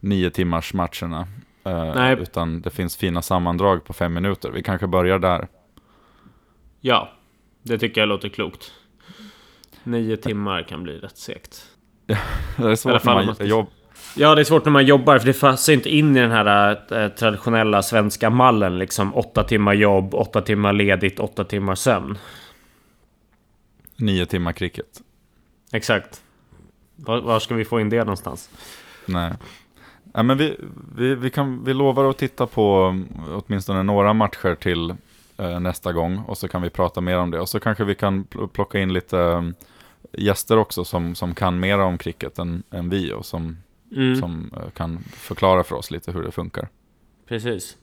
nio 0.00 0.30
timmars 0.30 0.74
matcherna. 0.74 1.26
Äh, 1.64 2.12
utan 2.12 2.60
det 2.60 2.70
finns 2.70 2.96
fina 2.96 3.22
sammandrag 3.22 3.84
på 3.84 3.92
fem 3.92 4.14
minuter. 4.14 4.50
Vi 4.50 4.62
kanske 4.62 4.86
börjar 4.86 5.18
där. 5.18 5.48
Ja, 6.80 7.12
det 7.62 7.78
tycker 7.78 8.00
jag 8.00 8.08
låter 8.08 8.28
klokt. 8.28 8.72
Nio 9.84 10.16
timmar 10.16 10.62
kan 10.62 10.82
bli 10.82 10.98
rätt 10.98 11.16
segt. 11.16 11.66
Det 12.56 12.70
är 12.70 12.74
svårt 12.74 13.04
när 13.04 13.26
man 13.26 13.48
jobb... 13.48 13.66
Ja, 14.16 14.34
det 14.34 14.42
är 14.42 14.44
svårt 14.44 14.64
när 14.64 14.72
man 14.72 14.86
jobbar 14.86 15.18
för 15.18 15.26
det 15.26 15.40
passar 15.40 15.72
inte 15.72 15.90
in 15.90 16.16
i 16.16 16.20
den 16.20 16.30
här 16.30 16.70
äh, 17.02 17.08
traditionella 17.08 17.82
svenska 17.82 18.30
mallen. 18.30 18.78
Liksom 18.78 19.14
åtta 19.14 19.44
timmar 19.44 19.74
jobb, 19.74 20.14
åtta 20.14 20.40
timmar 20.40 20.72
ledigt, 20.72 21.20
åtta 21.20 21.44
timmar 21.44 21.74
sömn. 21.74 22.18
Nio 23.96 24.26
timmar 24.26 24.52
cricket. 24.52 25.02
Exakt. 25.72 26.22
Var, 26.96 27.20
var, 27.20 27.40
ska 27.40 27.54
vi 27.54 27.64
få 27.64 27.80
in 27.80 27.88
det 27.88 27.98
någonstans? 27.98 28.50
Nej. 29.06 29.32
Ja, 30.14 30.22
men 30.22 30.38
vi, 30.38 30.56
vi, 30.96 31.14
vi, 31.14 31.30
kan, 31.30 31.64
vi 31.64 31.74
lovar 31.74 32.10
att 32.10 32.18
titta 32.18 32.46
på 32.46 32.98
åtminstone 33.28 33.82
några 33.82 34.12
matcher 34.12 34.54
till 34.54 34.94
eh, 35.36 35.60
nästa 35.60 35.92
gång. 35.92 36.18
Och 36.18 36.38
så 36.38 36.48
kan 36.48 36.62
vi 36.62 36.70
prata 36.70 37.00
mer 37.00 37.18
om 37.18 37.30
det. 37.30 37.40
Och 37.40 37.48
så 37.48 37.60
kanske 37.60 37.84
vi 37.84 37.94
kan 37.94 38.24
plocka 38.52 38.78
in 38.78 38.92
lite 38.92 39.16
um, 39.16 39.54
gäster 40.12 40.58
också 40.58 40.84
som, 40.84 41.14
som 41.14 41.34
kan 41.34 41.60
mer 41.60 41.78
om 41.78 41.98
cricket 41.98 42.38
än, 42.38 42.62
än 42.70 42.90
vi. 42.90 43.12
Och 43.12 43.26
som, 43.26 43.56
mm. 43.96 44.16
som 44.16 44.50
uh, 44.56 44.70
kan 44.70 44.98
förklara 44.98 45.64
för 45.64 45.76
oss 45.76 45.90
lite 45.90 46.12
hur 46.12 46.22
det 46.22 46.32
funkar. 46.32 46.68
Precis. 47.26 47.76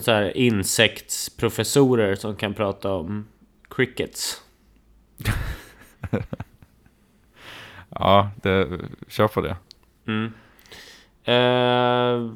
Så 0.00 0.10
här 0.12 0.36
insektsprofessorer 0.36 2.14
som 2.14 2.36
kan 2.36 2.54
prata 2.54 2.92
om 2.92 3.26
crickets. 3.70 4.42
ja, 7.88 8.30
det, 8.42 8.68
kör 9.08 9.28
på 9.28 9.40
det. 9.40 9.56
Mm. 10.06 10.32
Uh, 11.28 12.32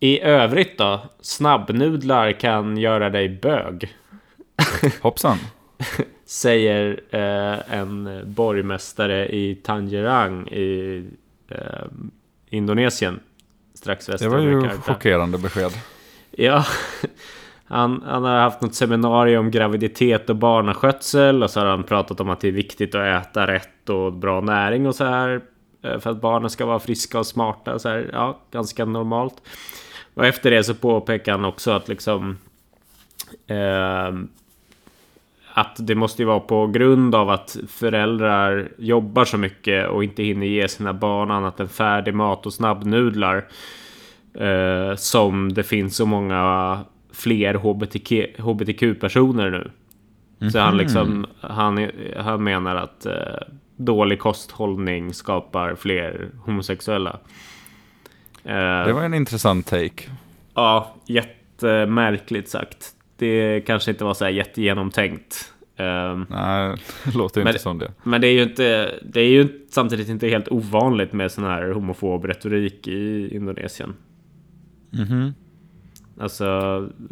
I 0.00 0.20
övrigt 0.20 0.78
då? 0.78 1.00
Snabbnudlar 1.20 2.32
kan 2.32 2.76
göra 2.76 3.10
dig 3.10 3.28
bög. 3.28 3.96
Hoppsan. 5.00 5.38
Säger 6.24 7.00
uh, 7.14 7.74
en 7.78 8.22
borgmästare 8.26 9.28
i 9.28 9.54
Tangerang 9.54 10.48
i 10.48 11.04
uh, 11.52 11.58
Indonesien. 12.50 13.20
Strax 13.74 14.08
väster 14.08 14.24
Det 14.24 14.30
var 14.30 14.42
ju 14.42 14.68
chockerande 14.68 15.38
besked. 15.38 15.72
Ja, 16.30 16.64
han, 17.64 18.02
han 18.06 18.24
har 18.24 18.38
haft 18.38 18.60
något 18.60 18.74
seminarium 18.74 19.44
om 19.44 19.50
graviditet 19.50 20.30
och 20.30 20.36
barnaskötsel 20.36 21.42
och 21.42 21.50
så 21.50 21.60
har 21.60 21.66
han 21.66 21.84
pratat 21.84 22.20
om 22.20 22.30
att 22.30 22.40
det 22.40 22.48
är 22.48 22.52
viktigt 22.52 22.94
att 22.94 23.26
äta 23.26 23.46
rätt 23.46 23.88
och 23.88 24.12
bra 24.12 24.40
näring 24.40 24.86
och 24.86 24.94
så 24.94 25.04
här 25.04 25.40
Eh, 25.82 25.98
för 25.98 26.10
att 26.10 26.20
barnen 26.20 26.50
ska 26.50 26.66
vara 26.66 26.78
friska 26.78 27.18
och 27.18 27.26
smarta. 27.26 27.78
Så 27.78 27.88
här, 27.88 28.10
ja, 28.12 28.38
ganska 28.50 28.84
normalt. 28.84 29.42
Och 30.14 30.26
efter 30.26 30.50
det 30.50 30.64
så 30.64 30.74
påpekar 30.74 31.32
han 31.32 31.44
också 31.44 31.70
att 31.70 31.88
liksom... 31.88 32.38
Eh, 33.46 34.12
att 35.60 35.76
det 35.78 35.94
måste 35.94 36.22
ju 36.22 36.26
vara 36.26 36.40
på 36.40 36.66
grund 36.66 37.14
av 37.14 37.30
att 37.30 37.56
föräldrar 37.68 38.68
jobbar 38.78 39.24
så 39.24 39.38
mycket 39.38 39.88
och 39.88 40.04
inte 40.04 40.22
hinner 40.22 40.46
ge 40.46 40.68
sina 40.68 40.92
barn 40.92 41.30
annat 41.30 41.60
än 41.60 41.68
färdig 41.68 42.14
mat 42.14 42.46
och 42.46 42.52
snabbnudlar. 42.52 43.44
Eh, 44.34 44.94
som 44.96 45.52
det 45.52 45.62
finns 45.62 45.96
så 45.96 46.06
många 46.06 46.78
fler 47.12 47.54
HBTQ, 47.54 48.12
HBTQ-personer 48.38 49.50
nu. 49.50 49.56
Mm 49.56 49.70
-hmm. 50.38 50.50
Så 50.50 50.58
han 50.58 50.68
mhm. 50.68 50.78
liksom, 50.78 51.26
han, 51.40 51.90
han 52.16 52.44
menar 52.44 52.76
att 52.76 53.06
eh, 53.06 53.12
dålig 53.76 54.18
kosthållning 54.18 55.14
skapar 55.14 55.74
fler 55.74 56.30
homosexuella. 56.44 57.18
Eh, 58.44 58.86
det 58.86 58.92
var 58.92 59.02
en 59.02 59.14
intressant 59.14 59.66
take. 59.66 60.10
Ja, 60.54 60.94
jättemärkligt 61.06 62.48
sagt. 62.48 62.94
Det 63.18 63.60
kanske 63.66 63.90
inte 63.90 64.04
var 64.04 64.14
så 64.14 64.24
här 64.24 64.32
jättegenomtänkt. 64.32 65.52
Ehm, 65.76 66.26
Nej, 66.30 66.76
det 67.04 67.14
låter 67.14 67.40
men, 67.40 67.48
inte 67.48 67.62
som 67.62 67.78
det. 67.78 67.92
Men 68.02 68.20
det 68.20 68.26
är 68.26 68.32
ju 68.32 68.42
inte, 68.42 68.94
det 69.02 69.20
är 69.20 69.28
ju 69.28 69.66
samtidigt 69.70 70.08
inte 70.08 70.28
helt 70.28 70.48
ovanligt 70.48 71.12
med 71.12 71.32
sån 71.32 71.44
här 71.44 71.70
homofob 71.70 72.24
retorik 72.24 72.88
i 72.88 73.28
Indonesien. 73.36 73.94
Mm 74.94 75.06
-hmm. 75.06 75.32
Alltså, 76.20 76.46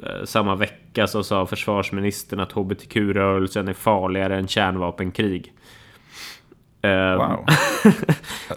eh, 0.02 0.24
samma 0.24 0.54
vecka 0.54 1.06
så 1.06 1.22
sa 1.22 1.46
försvarsministern 1.46 2.40
att 2.40 2.52
hbtq-rörelsen 2.52 3.68
är 3.68 3.72
farligare 3.72 4.36
än 4.36 4.48
kärnvapenkrig. 4.48 5.52
Ehm. 6.82 7.18
Wow. 7.18 7.46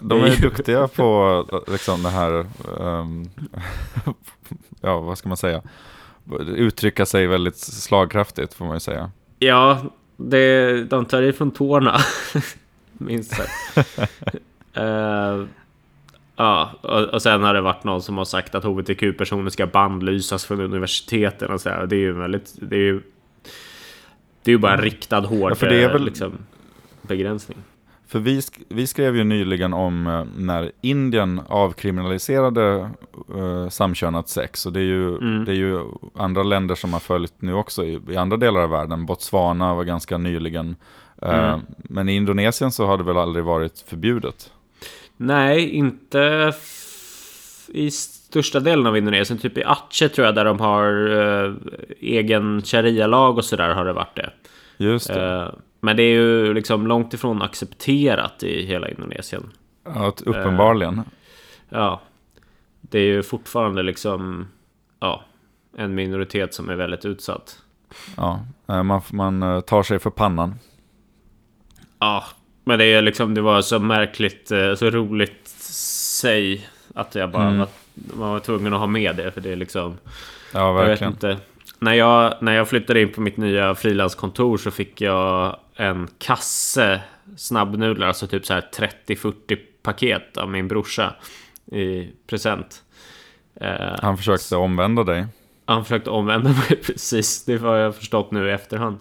De 0.00 0.20
är 0.20 0.42
duktiga 0.42 0.88
på 0.88 1.44
liksom 1.68 2.02
det 2.02 2.10
här, 2.10 2.46
um, 2.78 3.30
ja 4.80 5.00
vad 5.00 5.18
ska 5.18 5.28
man 5.28 5.36
säga, 5.36 5.62
uttrycka 6.38 7.06
sig 7.06 7.26
väldigt 7.26 7.56
slagkraftigt 7.56 8.54
får 8.54 8.64
man 8.64 8.76
ju 8.76 8.80
säga. 8.80 9.10
Ja, 9.38 9.82
det, 10.16 10.84
de 10.84 11.04
tar 11.04 11.22
ifrån 11.22 11.50
tårna, 11.50 11.98
minst 12.92 13.36
sagt. 13.36 13.78
uh, 14.78 15.46
ja, 16.36 16.70
och, 16.80 17.02
och 17.02 17.22
sen 17.22 17.42
har 17.42 17.54
det 17.54 17.60
varit 17.60 17.84
någon 17.84 18.02
som 18.02 18.18
har 18.18 18.24
sagt 18.24 18.54
att 18.54 18.64
hbtq-personer 18.64 19.50
ska 19.50 19.66
bandlysas 19.66 20.44
från 20.44 20.60
universiteten 20.60 21.50
och 21.50 21.60
så 21.60 21.68
här. 21.68 21.86
Det 21.86 21.96
är 21.96 22.00
ju 22.00 22.12
väldigt, 22.12 22.54
det 22.60 22.76
är 22.76 22.80
ju, 22.80 23.02
det 24.42 24.50
är 24.50 24.52
ju 24.52 24.58
bara 24.58 24.74
en 24.74 24.82
riktad 24.82 25.20
hård 25.20 25.50
ja, 25.50 25.54
för 25.54 25.68
det 25.68 25.82
är 25.82 25.92
väl... 25.92 26.04
liksom, 26.04 26.32
begränsning. 27.02 27.58
För 28.10 28.18
vi, 28.18 28.42
sk 28.42 28.54
vi 28.68 28.86
skrev 28.86 29.16
ju 29.16 29.24
nyligen 29.24 29.72
om 29.72 30.06
eh, 30.06 30.24
när 30.36 30.72
Indien 30.80 31.40
avkriminaliserade 31.48 32.90
eh, 33.36 33.68
samkönat 33.68 34.28
sex. 34.28 34.66
Och 34.66 34.72
det 34.72 34.80
är, 34.80 34.84
ju, 34.84 35.08
mm. 35.08 35.44
det 35.44 35.52
är 35.52 35.56
ju 35.56 35.84
andra 36.14 36.42
länder 36.42 36.74
som 36.74 36.92
har 36.92 37.00
följt 37.00 37.34
nu 37.38 37.54
också 37.54 37.84
i, 37.84 38.00
i 38.10 38.16
andra 38.16 38.36
delar 38.36 38.60
av 38.60 38.70
världen. 38.70 39.06
Botswana 39.06 39.74
var 39.74 39.84
ganska 39.84 40.18
nyligen. 40.18 40.76
Eh, 41.22 41.48
mm. 41.48 41.60
men 41.76 42.08
i 42.08 42.16
Indonesien 42.16 42.72
så 42.72 42.86
har 42.86 42.98
det 42.98 43.04
väl 43.04 43.16
aldrig 43.16 43.44
varit 43.44 43.84
förbjudet? 43.86 44.52
Nej, 45.16 45.70
inte 45.70 46.52
i 47.68 47.90
största 47.90 48.60
delen 48.60 48.86
av 48.86 48.96
Indonesien. 48.96 49.38
Typ 49.38 49.58
i 49.58 49.64
Aceh 49.64 50.08
tror 50.08 50.26
jag 50.26 50.34
där 50.34 50.44
de 50.44 50.60
har 50.60 51.10
eh, 51.10 51.54
egen 52.00 52.62
sharia-lag 52.62 53.38
och 53.38 53.44
sådär 53.44 53.74
har 53.74 53.84
det 53.84 53.92
varit 53.92 54.16
det. 54.16 54.30
Just 54.76 55.08
det. 55.08 55.42
Eh, 55.42 55.48
men 55.80 55.96
det 55.96 56.02
är 56.02 56.12
ju 56.12 56.54
liksom 56.54 56.86
långt 56.86 57.14
ifrån 57.14 57.42
accepterat 57.42 58.42
i 58.42 58.66
hela 58.66 58.88
Indonesien. 58.88 59.50
Ja, 59.84 60.12
uppenbarligen. 60.24 60.98
Uh, 60.98 61.04
ja. 61.68 62.00
Det 62.80 62.98
är 62.98 63.04
ju 63.04 63.22
fortfarande 63.22 63.82
liksom 63.82 64.48
ja, 65.00 65.24
en 65.76 65.94
minoritet 65.94 66.54
som 66.54 66.68
är 66.68 66.74
väldigt 66.74 67.04
utsatt. 67.04 67.58
Ja, 68.16 68.46
eh, 68.68 68.82
man, 68.82 69.00
man 69.12 69.42
eh, 69.42 69.60
tar 69.60 69.82
sig 69.82 69.98
för 69.98 70.10
pannan. 70.10 70.54
Ja, 71.98 72.24
men 72.64 72.78
det 72.78 72.84
är 72.84 73.02
liksom, 73.02 73.34
det 73.34 73.40
var 73.40 73.62
så 73.62 73.78
märkligt, 73.78 74.48
så 74.76 74.90
roligt 74.90 75.48
säg 75.48 76.68
att 76.94 77.14
jag 77.14 77.30
bara 77.30 77.46
mm. 77.46 77.58
var, 77.58 77.68
man 77.94 78.30
var 78.30 78.40
tvungen 78.40 78.74
att 78.74 78.80
ha 78.80 78.86
med 78.86 79.16
det. 79.16 79.30
För 79.30 79.40
det 79.40 79.52
är 79.52 79.56
liksom... 79.56 79.98
Ja, 80.54 80.72
verkligen. 80.72 81.12
Jag 81.12 81.28
vet 81.28 81.36
inte. 81.36 81.49
När 81.80 81.94
jag, 81.94 82.34
när 82.40 82.52
jag 82.52 82.68
flyttade 82.68 83.02
in 83.02 83.12
på 83.12 83.20
mitt 83.20 83.36
nya 83.36 83.74
frilanskontor 83.74 84.56
så 84.56 84.70
fick 84.70 85.00
jag 85.00 85.56
en 85.76 86.08
kasse 86.18 87.00
snabbnudlar, 87.36 88.06
alltså 88.06 88.26
typ 88.26 88.46
så 88.46 88.54
här 88.54 88.68
30-40 89.06 89.58
paket 89.82 90.36
av 90.36 90.50
min 90.50 90.68
brorsa 90.68 91.14
i 91.72 92.08
present. 92.26 92.82
Eh, 93.54 93.96
han 94.02 94.16
försökte 94.16 94.56
omvända 94.56 95.04
dig. 95.04 95.26
Han 95.64 95.84
försökte 95.84 96.10
omvända 96.10 96.50
mig, 96.50 96.76
precis. 96.86 97.44
Det 97.44 97.56
har 97.56 97.76
jag 97.76 97.96
förstått 97.96 98.30
nu 98.30 98.48
i 98.48 98.52
efterhand. 98.52 98.98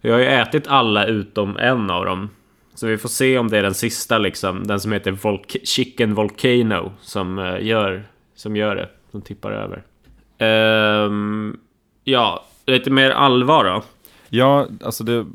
Jag 0.00 0.12
har 0.12 0.20
ju 0.20 0.26
ätit 0.26 0.66
alla 0.66 1.06
utom 1.06 1.56
en 1.56 1.90
av 1.90 2.04
dem. 2.04 2.30
Så 2.74 2.86
vi 2.86 2.98
får 2.98 3.08
se 3.08 3.38
om 3.38 3.48
det 3.48 3.58
är 3.58 3.62
den 3.62 3.74
sista 3.74 4.18
liksom. 4.18 4.66
Den 4.66 4.80
som 4.80 4.92
heter 4.92 5.10
Volk 5.10 5.56
Chicken 5.64 6.14
Volcano 6.14 6.92
som, 7.00 7.38
uh, 7.38 7.66
gör, 7.66 8.04
som 8.34 8.56
gör 8.56 8.76
det. 8.76 8.88
Som 9.10 9.22
tippar 9.22 9.52
över. 9.52 9.82
Um, 11.06 11.60
ja, 12.04 12.44
lite 12.66 12.90
mer 12.90 13.10
allvar 13.10 13.64
då. 13.64 13.82
Ja, 14.28 14.66
alltså 14.84 15.04
det, 15.04 15.26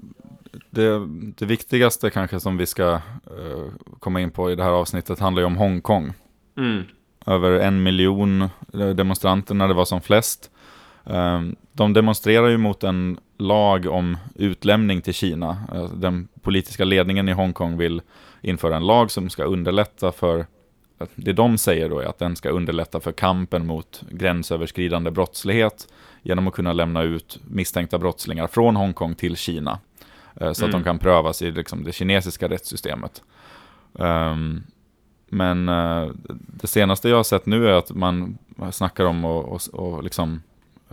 det, 0.69 1.07
det 1.37 1.45
viktigaste 1.45 2.09
kanske 2.09 2.39
som 2.39 2.57
vi 2.57 2.65
ska 2.65 2.93
uh, 2.93 3.67
komma 3.99 4.21
in 4.21 4.31
på 4.31 4.51
i 4.51 4.55
det 4.55 4.63
här 4.63 4.71
avsnittet 4.71 5.19
handlar 5.19 5.41
ju 5.41 5.45
om 5.45 5.57
Hongkong. 5.57 6.13
Mm. 6.57 6.83
Över 7.25 7.51
en 7.51 7.83
miljon 7.83 8.41
eh, 8.73 8.89
demonstranter 8.89 9.55
när 9.55 9.67
det 9.67 9.73
var 9.73 9.85
som 9.85 10.01
flest. 10.01 10.51
Um, 11.03 11.55
de 11.71 11.93
demonstrerar 11.93 12.47
ju 12.47 12.57
mot 12.57 12.83
en 12.83 13.19
lag 13.37 13.87
om 13.87 14.17
utlämning 14.35 15.01
till 15.01 15.13
Kina. 15.13 15.57
Uh, 15.75 15.93
den 15.93 16.27
politiska 16.41 16.85
ledningen 16.85 17.29
i 17.29 17.31
Hongkong 17.31 17.77
vill 17.77 18.01
införa 18.41 18.75
en 18.75 18.87
lag 18.87 19.11
som 19.11 19.29
ska 19.29 19.43
underlätta 19.43 20.11
för 20.11 20.45
det 21.15 21.33
de 21.33 21.57
säger 21.57 21.89
då 21.89 21.99
är 21.99 22.05
att 22.05 22.19
den 22.19 22.35
ska 22.35 22.49
underlätta 22.49 22.99
för 22.99 23.11
kampen 23.11 23.67
mot 23.67 24.03
gränsöverskridande 24.11 25.11
brottslighet 25.11 25.87
genom 26.21 26.47
att 26.47 26.53
kunna 26.53 26.73
lämna 26.73 27.03
ut 27.03 27.39
misstänkta 27.47 27.97
brottslingar 27.97 28.47
från 28.47 28.75
Hongkong 28.75 29.15
till 29.15 29.35
Kina. 29.35 29.79
Eh, 30.35 30.51
så 30.53 30.65
mm. 30.65 30.69
att 30.69 30.71
de 30.71 30.75
mm. 30.75 30.83
kan 30.83 30.99
prövas 30.99 31.41
i 31.41 31.51
liksom, 31.51 31.83
det 31.83 31.91
kinesiska 31.91 32.47
rättssystemet. 32.47 33.21
Um, 33.93 34.63
men 35.29 35.69
uh, 35.69 36.11
det 36.29 36.67
senaste 36.67 37.09
jag 37.09 37.15
har 37.15 37.23
sett 37.23 37.45
nu 37.45 37.67
är 37.67 37.73
att 37.73 37.91
man 37.91 38.37
snackar 38.71 39.05
om 39.05 39.25
att 39.25 39.45
och, 39.45 39.79
och 39.79 40.03
liksom 40.03 40.41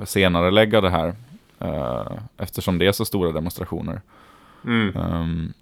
senare 0.04 0.50
lägga 0.50 0.80
det 0.80 0.90
här 0.90 1.14
uh, 1.62 2.18
eftersom 2.36 2.78
det 2.78 2.86
är 2.86 2.92
så 2.92 3.04
stora 3.04 3.32
demonstrationer. 3.32 4.00
Mm. 4.64 4.96
Um, 4.96 5.52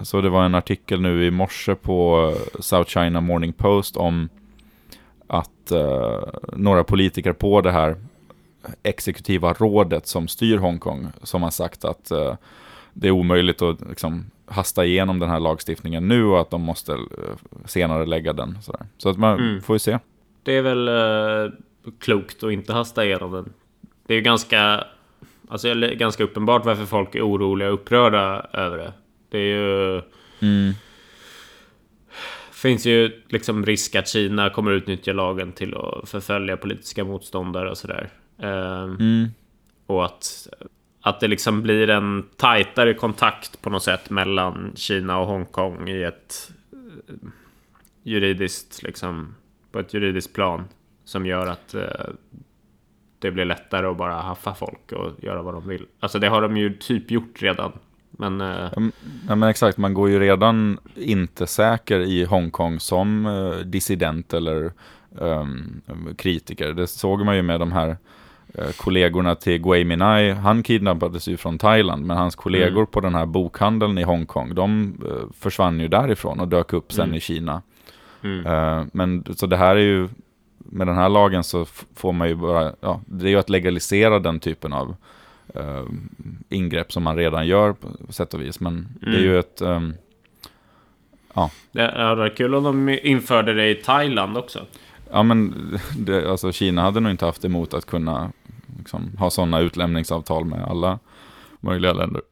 så 0.00 0.20
det 0.20 0.30
var 0.30 0.44
en 0.44 0.54
artikel 0.54 1.00
nu 1.00 1.26
i 1.26 1.30
morse 1.30 1.74
på 1.74 2.32
South 2.60 2.90
China 2.90 3.20
Morning 3.20 3.52
Post 3.52 3.96
om 3.96 4.28
att 5.26 5.72
uh, 5.72 6.22
några 6.52 6.84
politiker 6.84 7.32
på 7.32 7.60
det 7.60 7.70
här 7.70 7.96
exekutiva 8.82 9.52
rådet 9.52 10.06
som 10.06 10.28
styr 10.28 10.56
Hongkong, 10.56 11.06
som 11.22 11.42
har 11.42 11.50
sagt 11.50 11.84
att 11.84 12.12
uh, 12.12 12.34
det 12.92 13.08
är 13.08 13.12
omöjligt 13.12 13.62
att 13.62 13.80
liksom, 13.88 14.24
hasta 14.46 14.84
igenom 14.84 15.18
den 15.18 15.30
här 15.30 15.40
lagstiftningen 15.40 16.08
nu 16.08 16.24
och 16.24 16.40
att 16.40 16.50
de 16.50 16.60
måste 16.60 16.92
uh, 16.92 16.98
senare 17.64 18.06
lägga 18.06 18.32
den. 18.32 18.58
Sådär. 18.62 18.86
Så 18.98 19.08
att 19.08 19.18
man 19.18 19.38
mm. 19.38 19.62
får 19.62 19.74
ju 19.74 19.78
se. 19.78 19.98
Det 20.42 20.52
är 20.52 20.62
väl 20.62 20.88
uh, 20.88 21.52
klokt 21.98 22.44
att 22.44 22.52
inte 22.52 22.72
hasta 22.72 23.04
igenom 23.04 23.32
den. 23.32 23.52
Det 24.06 24.14
är 24.14 24.16
ju 24.16 24.22
ganska, 24.22 24.84
alltså, 25.48 25.74
ganska 25.74 26.24
uppenbart 26.24 26.64
varför 26.64 26.84
folk 26.84 27.14
är 27.14 27.28
oroliga 27.28 27.68
och 27.68 27.74
upprörda 27.74 28.46
över 28.52 28.78
det. 28.78 28.92
Det 29.32 29.38
är 29.38 29.56
ju... 29.56 30.02
Mm. 30.40 30.72
Finns 32.52 32.86
ju 32.86 33.22
liksom 33.28 33.66
risk 33.66 33.94
att 33.94 34.08
Kina 34.08 34.50
kommer 34.50 34.72
utnyttja 34.72 35.12
lagen 35.12 35.52
till 35.52 35.74
att 35.74 36.08
förfölja 36.08 36.56
politiska 36.56 37.04
motståndare 37.04 37.70
och 37.70 37.78
sådär. 37.78 38.10
Ehm, 38.38 38.96
mm. 39.00 39.28
Och 39.86 40.04
att, 40.04 40.48
att 41.00 41.20
det 41.20 41.28
liksom 41.28 41.62
blir 41.62 41.90
en 41.90 42.28
tajtare 42.36 42.94
kontakt 42.94 43.62
på 43.62 43.70
något 43.70 43.82
sätt 43.82 44.10
mellan 44.10 44.72
Kina 44.74 45.18
och 45.18 45.26
Hongkong 45.26 45.88
i 45.88 46.02
ett 46.02 46.52
eh, 46.72 47.28
juridiskt, 48.02 48.82
liksom, 48.82 49.34
på 49.72 49.78
ett 49.78 49.94
juridiskt 49.94 50.34
plan. 50.34 50.64
Som 51.04 51.26
gör 51.26 51.46
att 51.46 51.74
eh, 51.74 52.06
det 53.18 53.30
blir 53.30 53.44
lättare 53.44 53.86
att 53.86 53.96
bara 53.96 54.14
haffa 54.14 54.54
folk 54.54 54.92
och 54.92 55.24
göra 55.24 55.42
vad 55.42 55.54
de 55.54 55.68
vill. 55.68 55.86
Alltså 56.00 56.18
det 56.18 56.28
har 56.28 56.42
de 56.42 56.56
ju 56.56 56.78
typ 56.78 57.10
gjort 57.10 57.42
redan 57.42 57.72
men, 58.18 58.40
eh, 58.40 58.70
ja, 59.28 59.34
men 59.34 59.42
exakt, 59.42 59.78
man 59.78 59.94
går 59.94 60.10
ju 60.10 60.20
redan 60.20 60.78
inte 60.94 61.46
säker 61.46 62.00
i 62.00 62.24
Hongkong 62.24 62.80
som 62.80 63.26
uh, 63.26 63.58
dissident 63.58 64.34
eller 64.34 64.72
um, 65.10 65.82
kritiker. 66.18 66.72
Det 66.72 66.86
såg 66.86 67.24
man 67.24 67.36
ju 67.36 67.42
med 67.42 67.60
de 67.60 67.72
här 67.72 67.88
uh, 68.58 68.70
kollegorna 68.76 69.34
till 69.34 69.62
Gui 69.62 69.84
Minai. 69.84 70.30
Han 70.30 70.62
kidnappades 70.62 71.28
ju 71.28 71.36
från 71.36 71.58
Thailand, 71.58 72.06
men 72.06 72.16
hans 72.16 72.34
kollegor 72.34 72.76
mm. 72.76 72.86
på 72.86 73.00
den 73.00 73.14
här 73.14 73.26
bokhandeln 73.26 73.98
i 73.98 74.02
Hongkong, 74.02 74.54
de 74.54 74.94
försvann 75.40 75.80
ju 75.80 75.88
därifrån 75.88 76.40
och 76.40 76.48
dök 76.48 76.72
upp 76.72 76.92
sen 76.92 77.04
mm. 77.04 77.16
i 77.16 77.20
Kina. 77.20 77.62
Mm. 78.24 78.90
men 78.92 79.24
så 79.36 79.46
det 79.46 79.56
här 79.56 79.76
är 79.76 79.80
ju, 79.80 80.08
med 80.58 80.86
den 80.86 80.96
här 80.96 81.08
lagen 81.08 81.44
så 81.44 81.64
får 81.94 82.12
man 82.12 82.28
ju 82.28 82.34
bara, 82.34 82.72
ja, 82.80 83.00
det 83.06 83.26
är 83.26 83.30
ju 83.30 83.38
att 83.38 83.50
legalisera 83.50 84.18
den 84.18 84.40
typen 84.40 84.72
av 84.72 84.96
uh, 85.56 85.84
ingrepp 86.48 86.92
som 86.92 87.02
man 87.02 87.16
redan 87.16 87.46
gör 87.46 87.72
på 87.72 88.12
sätt 88.12 88.34
och 88.34 88.40
vis. 88.40 88.60
Men 88.60 88.72
mm. 88.72 88.88
det 89.00 89.18
är 89.18 89.22
ju 89.22 89.30
mm. 89.30 89.40
ett... 89.40 89.62
Um, 89.62 89.94
ja. 91.34 91.50
Det 91.72 91.82
hade 91.82 92.14
varit 92.14 92.36
kul 92.36 92.54
om 92.54 92.64
de 92.64 92.88
införde 92.88 93.54
det 93.54 93.70
i 93.70 93.74
Thailand 93.74 94.36
också. 94.36 94.66
Ja, 95.10 95.22
men 95.22 95.54
det, 95.98 96.30
alltså 96.30 96.52
Kina 96.52 96.82
hade 96.82 97.00
nog 97.00 97.10
inte 97.10 97.26
haft 97.26 97.44
emot 97.44 97.74
att 97.74 97.86
kunna 97.86 98.32
liksom, 98.78 99.16
ha 99.18 99.30
sådana 99.30 99.60
utlämningsavtal 99.60 100.44
med 100.44 100.64
alla 100.64 100.98
möjliga 101.60 101.92
länder. 101.92 102.22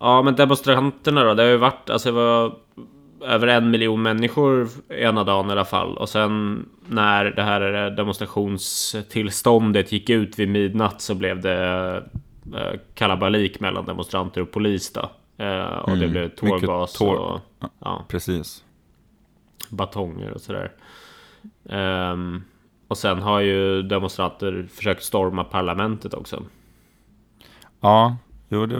Ja, 0.00 0.22
men 0.22 0.36
demonstranterna 0.36 1.24
då? 1.24 1.34
Det 1.34 1.42
har 1.42 1.50
ju 1.50 1.56
varit, 1.56 1.90
alltså 1.90 2.08
det 2.08 2.16
var 2.16 2.54
över 3.24 3.46
en 3.46 3.70
miljon 3.70 4.02
människor 4.02 4.68
ena 4.88 5.24
dagen 5.24 5.48
i 5.48 5.52
alla 5.52 5.64
fall. 5.64 5.96
Och 5.96 6.08
sen 6.08 6.64
när 6.88 7.24
det 7.24 7.42
här 7.42 7.90
demonstrationstillståndet 7.90 9.92
gick 9.92 10.10
ut 10.10 10.38
vid 10.38 10.48
midnatt 10.48 11.00
så 11.00 11.14
blev 11.14 11.40
det 11.40 11.96
eh, 12.54 12.72
kalabalik 12.94 13.60
mellan 13.60 13.84
demonstranter 13.84 14.40
och 14.40 14.50
polis 14.50 14.92
då. 14.92 15.10
Eh, 15.44 15.62
och 15.62 15.88
mm, 15.88 16.00
det 16.00 16.08
blev 16.08 16.28
tårgas 16.28 16.92
tår 16.92 17.16
och 17.16 17.40
ja, 17.78 18.04
precis. 18.08 18.64
batonger 19.68 20.30
och 20.30 20.40
sådär. 20.40 20.72
Um, 21.62 22.44
och 22.88 22.98
sen 22.98 23.22
har 23.22 23.40
ju 23.40 23.82
demonstranter 23.82 24.68
försökt 24.72 25.02
storma 25.02 25.44
parlamentet 25.44 26.14
också. 26.14 26.42
Ja, 27.80 28.16
jo 28.48 28.66
det 28.66 28.78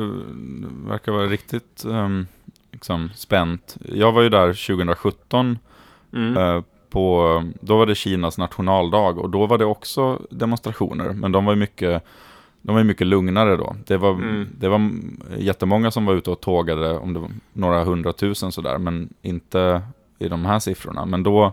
verkar 0.88 1.12
vara 1.12 1.26
riktigt 1.26 1.84
um, 1.86 2.26
liksom 2.72 3.10
spänt. 3.14 3.76
Jag 3.94 4.12
var 4.12 4.22
ju 4.22 4.28
där 4.28 4.46
2017. 4.46 5.58
Mm. 6.12 6.36
Eh, 6.36 6.62
på, 6.90 7.44
då 7.60 7.78
var 7.78 7.86
det 7.86 7.94
Kinas 7.94 8.38
nationaldag 8.38 9.18
och 9.18 9.30
då 9.30 9.46
var 9.46 9.58
det 9.58 9.64
också 9.64 10.20
demonstrationer. 10.30 11.12
Men 11.12 11.32
de 11.32 11.44
var 11.44 11.52
ju 11.52 11.58
mycket, 11.58 12.04
de 12.62 12.76
var 12.76 12.84
mycket 12.84 13.06
lugnare 13.06 13.56
då. 13.56 13.76
Det 13.86 13.96
var, 13.96 14.10
mm. 14.10 14.48
det 14.58 14.68
var 14.68 14.90
jättemånga 15.38 15.90
som 15.90 16.06
var 16.06 16.14
ute 16.14 16.30
och 16.30 16.40
tågade, 16.40 16.98
om 16.98 17.12
det 17.12 17.20
var 17.20 17.30
några 17.52 17.84
hundratusen 17.84 18.52
sådär, 18.52 18.78
men 18.78 19.14
inte 19.22 19.82
i 20.18 20.28
de 20.28 20.44
här 20.44 20.58
siffrorna. 20.58 21.06
Men 21.06 21.22
då, 21.22 21.52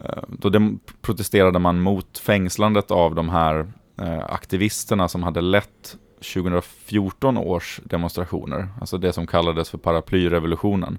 eh, 0.00 0.22
då 0.28 0.70
protesterade 1.02 1.58
man 1.58 1.80
mot 1.80 2.18
fängslandet 2.18 2.90
av 2.90 3.14
de 3.14 3.28
här 3.28 3.66
eh, 4.00 4.24
aktivisterna 4.28 5.08
som 5.08 5.22
hade 5.22 5.40
lett 5.40 5.96
2014 6.32 7.36
års 7.38 7.80
demonstrationer, 7.84 8.68
alltså 8.80 8.98
det 8.98 9.12
som 9.12 9.26
kallades 9.26 9.70
för 9.70 9.78
paraplyrevolutionen. 9.78 10.98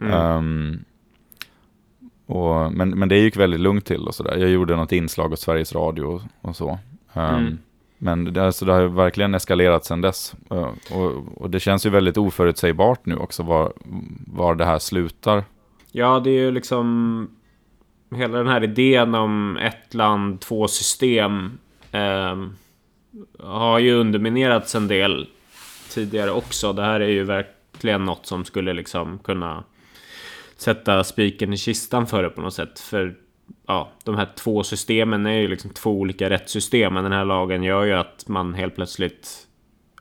Mm. 0.00 0.36
Um, 0.36 0.84
och, 2.26 2.72
men, 2.72 2.90
men 2.90 3.08
det 3.08 3.18
gick 3.18 3.36
väldigt 3.36 3.60
lugnt 3.60 3.84
till 3.84 4.06
och 4.06 4.14
sådär. 4.14 4.36
Jag 4.36 4.50
gjorde 4.50 4.76
något 4.76 4.92
inslag 4.92 5.32
åt 5.32 5.40
Sveriges 5.40 5.74
Radio 5.74 6.02
och, 6.02 6.22
och 6.40 6.56
så. 6.56 6.78
Um, 7.12 7.24
mm. 7.24 7.58
Men 7.98 8.24
det, 8.24 8.46
alltså, 8.46 8.64
det 8.64 8.72
har 8.72 8.82
verkligen 8.82 9.34
eskalerat 9.34 9.84
sedan 9.84 10.00
dess. 10.00 10.34
Uh, 10.52 10.68
och, 10.92 11.42
och, 11.42 11.50
det 11.50 11.60
känns 11.60 11.86
ju 11.86 11.90
väldigt 11.90 12.16
oförutsägbart 12.16 13.06
nu 13.06 13.16
också 13.16 13.42
var, 13.42 13.72
var 14.26 14.54
det 14.54 14.64
här 14.64 14.78
slutar. 14.78 15.44
Ja, 15.92 16.20
det 16.20 16.30
är 16.30 16.40
ju 16.40 16.50
liksom 16.50 17.28
hela 18.14 18.38
den 18.38 18.48
här 18.48 18.64
idén 18.64 19.14
om 19.14 19.56
ett 19.56 19.94
land, 19.94 20.40
två 20.40 20.68
system. 20.68 21.58
Um 21.92 22.56
har 23.38 23.78
ju 23.78 23.94
underminerats 23.94 24.74
en 24.74 24.88
del 24.88 25.28
tidigare 25.90 26.30
också. 26.30 26.72
Det 26.72 26.82
här 26.82 27.00
är 27.00 27.08
ju 27.08 27.24
verkligen 27.24 28.04
något 28.04 28.26
som 28.26 28.44
skulle 28.44 28.72
liksom 28.72 29.18
kunna 29.18 29.64
sätta 30.56 31.04
spiken 31.04 31.52
i 31.52 31.56
kistan 31.56 32.06
för 32.06 32.22
det 32.22 32.30
på 32.30 32.40
något 32.40 32.54
sätt. 32.54 32.80
För 32.80 33.14
ja, 33.66 33.92
de 34.04 34.14
här 34.14 34.28
två 34.36 34.62
systemen 34.62 35.26
är 35.26 35.40
ju 35.40 35.48
liksom 35.48 35.70
två 35.70 35.90
olika 35.90 36.30
rättssystem. 36.30 36.94
Men 36.94 37.04
den 37.04 37.12
här 37.12 37.24
lagen 37.24 37.62
gör 37.62 37.84
ju 37.84 37.92
att 37.92 38.28
man 38.28 38.54
helt 38.54 38.74
plötsligt 38.74 39.46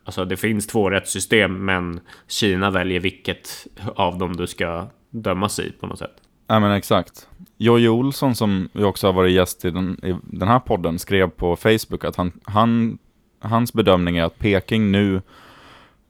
Alltså 0.03 0.25
det 0.25 0.37
finns 0.37 0.67
två 0.67 0.89
rättssystem 0.89 1.65
men 1.65 1.99
Kina 2.27 2.71
väljer 2.71 2.99
vilket 2.99 3.67
av 3.95 4.17
dem 4.17 4.35
du 4.35 4.47
ska 4.47 4.87
dömas 5.09 5.59
i 5.59 5.71
på 5.71 5.87
något 5.87 5.99
sätt. 5.99 6.28
Ja 6.51 6.59
men 6.59 6.71
exakt. 6.71 7.27
Jojje 7.57 7.89
Olsson 7.89 8.35
som 8.35 8.69
ju 8.73 8.83
också 8.83 9.07
har 9.07 9.13
varit 9.13 9.33
gäst 9.33 9.65
i 9.65 9.71
den, 9.71 10.05
i 10.05 10.15
den 10.23 10.47
här 10.47 10.59
podden 10.59 10.99
skrev 10.99 11.29
på 11.29 11.55
Facebook 11.55 12.05
att 12.05 12.15
han, 12.15 12.31
han 12.43 12.97
hans 13.39 13.73
bedömning 13.73 14.17
är 14.17 14.23
att 14.23 14.39
Peking 14.39 14.91
nu 14.91 15.21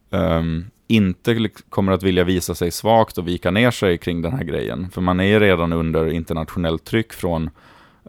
um, 0.09 0.65
inte 0.87 1.49
kommer 1.69 1.91
att 1.91 2.03
vilja 2.03 2.23
visa 2.23 2.55
sig 2.55 2.71
svagt 2.71 3.17
och 3.17 3.27
vika 3.27 3.51
ner 3.51 3.71
sig 3.71 3.97
kring 3.97 4.21
den 4.21 4.33
här 4.33 4.43
grejen. 4.43 4.89
För 4.89 5.01
man 5.01 5.19
är 5.19 5.23
ju 5.23 5.39
redan 5.39 5.73
under 5.73 6.07
internationellt 6.07 6.85
tryck 6.85 7.13
från 7.13 7.49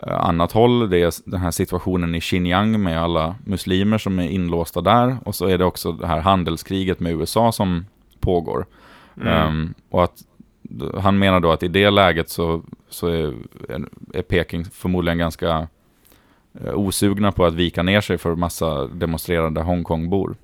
uh, 0.07 0.13
annat 0.13 0.53
håll. 0.53 0.91
Det 0.91 0.99
är 0.99 1.31
den 1.31 1.41
här 1.41 1.51
situationen 1.51 2.15
i 2.15 2.21
Xinjiang 2.21 2.83
med 2.83 3.03
alla 3.03 3.35
muslimer 3.45 3.99
som 3.99 4.19
är 4.19 4.29
inlåsta 4.29 4.81
där. 4.81 5.17
Och 5.25 5.35
så 5.35 5.47
är 5.47 5.59
det 5.59 5.65
också 5.65 5.93
det 5.93 6.07
här 6.07 6.21
handelskriget 6.21 7.01
med 7.01 7.13
USA 7.13 7.53
som 7.53 7.87
pågår. 8.21 8.67
Mm. 9.17 9.49
Um, 9.49 9.75
och 9.91 10.05
att 10.05 10.25
han 11.01 11.19
menar 11.19 11.41
då 11.41 11.53
att 11.53 11.63
i 11.63 11.69
det 11.69 11.91
läget 11.91 12.29
så, 12.29 12.63
så 12.89 13.07
är, 13.07 13.35
är 14.15 14.23
Peking 14.23 14.65
förmodligen 14.65 15.19
ganska 15.19 15.69
Eh, 16.55 16.75
osugna 16.75 17.33
på 17.33 17.45
att 17.45 17.55
vika 17.55 17.83
ner 17.83 18.01
sig 18.01 18.19
för 18.19 18.35
massa 18.35 18.87
demonstrerande 18.87 19.61
Hongkongbor. 19.61 20.37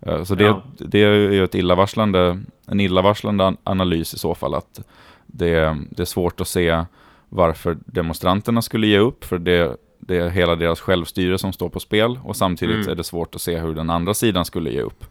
Eh, 0.00 0.24
så 0.24 0.34
det, 0.34 0.44
ja. 0.44 0.62
det 0.78 0.98
är 0.98 1.12
ju 1.12 1.44
ett 1.44 1.54
illavarslande, 1.54 2.40
en 2.66 2.80
illavarslande 2.80 3.56
analys 3.64 4.14
i 4.14 4.18
så 4.18 4.34
fall 4.34 4.54
att 4.54 4.80
det, 5.26 5.76
det 5.90 6.02
är 6.02 6.04
svårt 6.04 6.40
att 6.40 6.48
se 6.48 6.84
varför 7.28 7.78
demonstranterna 7.86 8.62
skulle 8.62 8.86
ge 8.86 8.98
upp, 8.98 9.24
för 9.24 9.38
det, 9.38 9.76
det 9.98 10.16
är 10.16 10.28
hela 10.28 10.56
deras 10.56 10.80
självstyre 10.80 11.38
som 11.38 11.52
står 11.52 11.68
på 11.68 11.80
spel 11.80 12.18
och 12.24 12.36
samtidigt 12.36 12.76
mm. 12.76 12.88
är 12.88 12.94
det 12.94 13.04
svårt 13.04 13.34
att 13.34 13.40
se 13.40 13.58
hur 13.58 13.74
den 13.74 13.90
andra 13.90 14.14
sidan 14.14 14.44
skulle 14.44 14.70
ge 14.70 14.80
upp. 14.80 15.04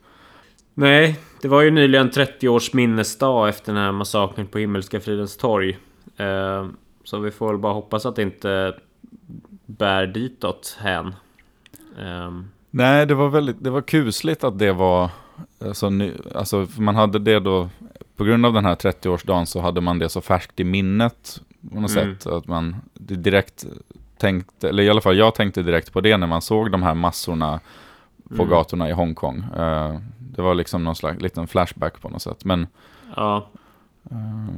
Nej, 0.79 1.19
det 1.41 1.47
var 1.47 1.61
ju 1.61 1.71
nyligen 1.71 2.11
30 2.11 2.49
års 2.49 2.73
minnesdag 2.73 3.49
efter 3.49 3.73
den 3.73 3.81
här 3.81 3.91
massakern 3.91 4.47
på 4.47 4.57
Himmelska 4.57 4.99
Fridens 4.99 5.37
torg. 5.37 5.77
Eh, 6.17 6.67
så 7.03 7.19
vi 7.19 7.31
får 7.31 7.47
väl 7.47 7.57
bara 7.57 7.73
hoppas 7.73 8.05
att 8.05 8.15
det 8.15 8.21
inte 8.21 8.75
bär 9.65 10.07
ditåt 10.07 10.77
hän. 10.79 11.15
Um. 11.97 12.51
Nej, 12.69 13.05
det 13.05 13.15
var 13.15 13.29
väldigt, 13.29 13.63
det 13.63 13.69
var 13.69 13.81
kusligt 13.81 14.43
att 14.43 14.59
det 14.59 14.71
var, 14.71 15.09
alltså, 15.65 15.91
alltså 16.35 16.67
man 16.77 16.95
hade 16.95 17.19
det 17.19 17.39
då, 17.39 17.69
på 18.15 18.23
grund 18.23 18.45
av 18.45 18.53
den 18.53 18.65
här 18.65 18.75
30-årsdagen 18.75 19.45
så 19.45 19.59
hade 19.59 19.81
man 19.81 19.99
det 19.99 20.09
så 20.09 20.21
färskt 20.21 20.59
i 20.59 20.63
minnet 20.63 21.41
på 21.73 21.79
något 21.79 21.97
mm. 21.97 22.17
sätt, 22.17 22.27
att 22.27 22.47
man 22.47 22.75
direkt 22.93 23.65
tänkte, 24.17 24.69
eller 24.69 24.83
i 24.83 24.89
alla 24.89 25.01
fall 25.01 25.17
jag 25.17 25.35
tänkte 25.35 25.63
direkt 25.63 25.93
på 25.93 26.01
det 26.01 26.17
när 26.17 26.27
man 26.27 26.41
såg 26.41 26.71
de 26.71 26.83
här 26.83 26.95
massorna 26.95 27.59
på 28.29 28.43
mm. 28.43 28.49
gatorna 28.49 28.89
i 28.89 28.91
Hongkong. 28.91 29.43
Det 30.39 30.43
var 30.43 30.55
liksom 30.55 30.83
någon 30.83 30.95
slags 30.95 31.21
liten 31.21 31.47
flashback 31.47 32.01
på 32.01 32.09
något 32.09 32.21
sätt. 32.21 32.45
Men 32.45 32.67
Ja. 33.15 33.49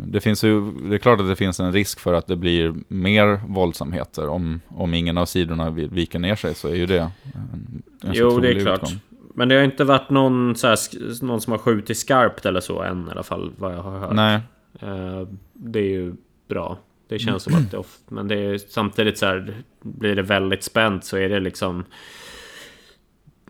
Det, 0.06 0.22
finns 0.22 0.44
ju, 0.44 0.72
det 0.72 0.96
är 0.96 1.00
klart 1.00 1.20
att 1.20 1.28
det 1.28 1.36
finns 1.36 1.60
en 1.60 1.72
risk 1.72 2.00
för 2.00 2.14
att 2.14 2.28
det 2.28 2.36
blir 2.36 2.74
mer 2.88 3.42
våldsamheter. 3.48 4.28
Om, 4.28 4.62
om 4.68 4.94
ingen 4.94 5.18
av 5.18 5.26
sidorna 5.26 5.70
viker 5.70 6.20
ner 6.20 6.36
sig 6.36 6.56
så 6.56 6.68
är 6.68 6.76
ju 6.76 6.86
det 6.86 7.00
en, 7.00 7.84
en 8.02 8.14
Jo, 8.14 8.40
det 8.40 8.50
är 8.50 8.60
klart. 8.60 8.84
Utgång. 8.84 9.00
Men 9.36 9.50
det 9.50 9.56
har 9.56 9.64
inte 9.64 9.84
varit 9.84 10.10
någon, 10.10 10.56
så 10.56 10.68
här, 10.68 10.78
någon 11.26 11.42
som 11.42 11.52
har 11.52 11.58
skjutit 11.58 11.98
skarpt 11.98 12.46
eller 12.46 12.60
så 12.60 12.82
än 12.82 13.08
i 13.08 13.12
alla 13.12 13.24
fall, 13.24 13.52
vad 13.58 13.74
jag 13.74 13.82
har 13.82 14.00
hört. 14.00 14.14
Nej. 14.14 14.40
Uh, 14.84 15.28
det 15.54 15.80
är 15.80 15.90
ju 15.90 16.14
bra. 16.48 16.78
Det 17.08 17.20
känns 17.20 17.44
som 17.44 17.56
att 17.56 17.72
det 17.72 17.78
ofta, 17.78 18.16
men 18.16 18.28
det 18.28 18.36
är 18.36 18.58
samtidigt 18.58 19.18
så 19.18 19.26
här, 19.26 19.54
blir 19.82 20.16
det 20.16 20.22
väldigt 20.22 20.64
spänt 20.64 21.06
så 21.06 21.18
är 21.18 21.30
det 21.30 21.40
liksom, 21.40 21.86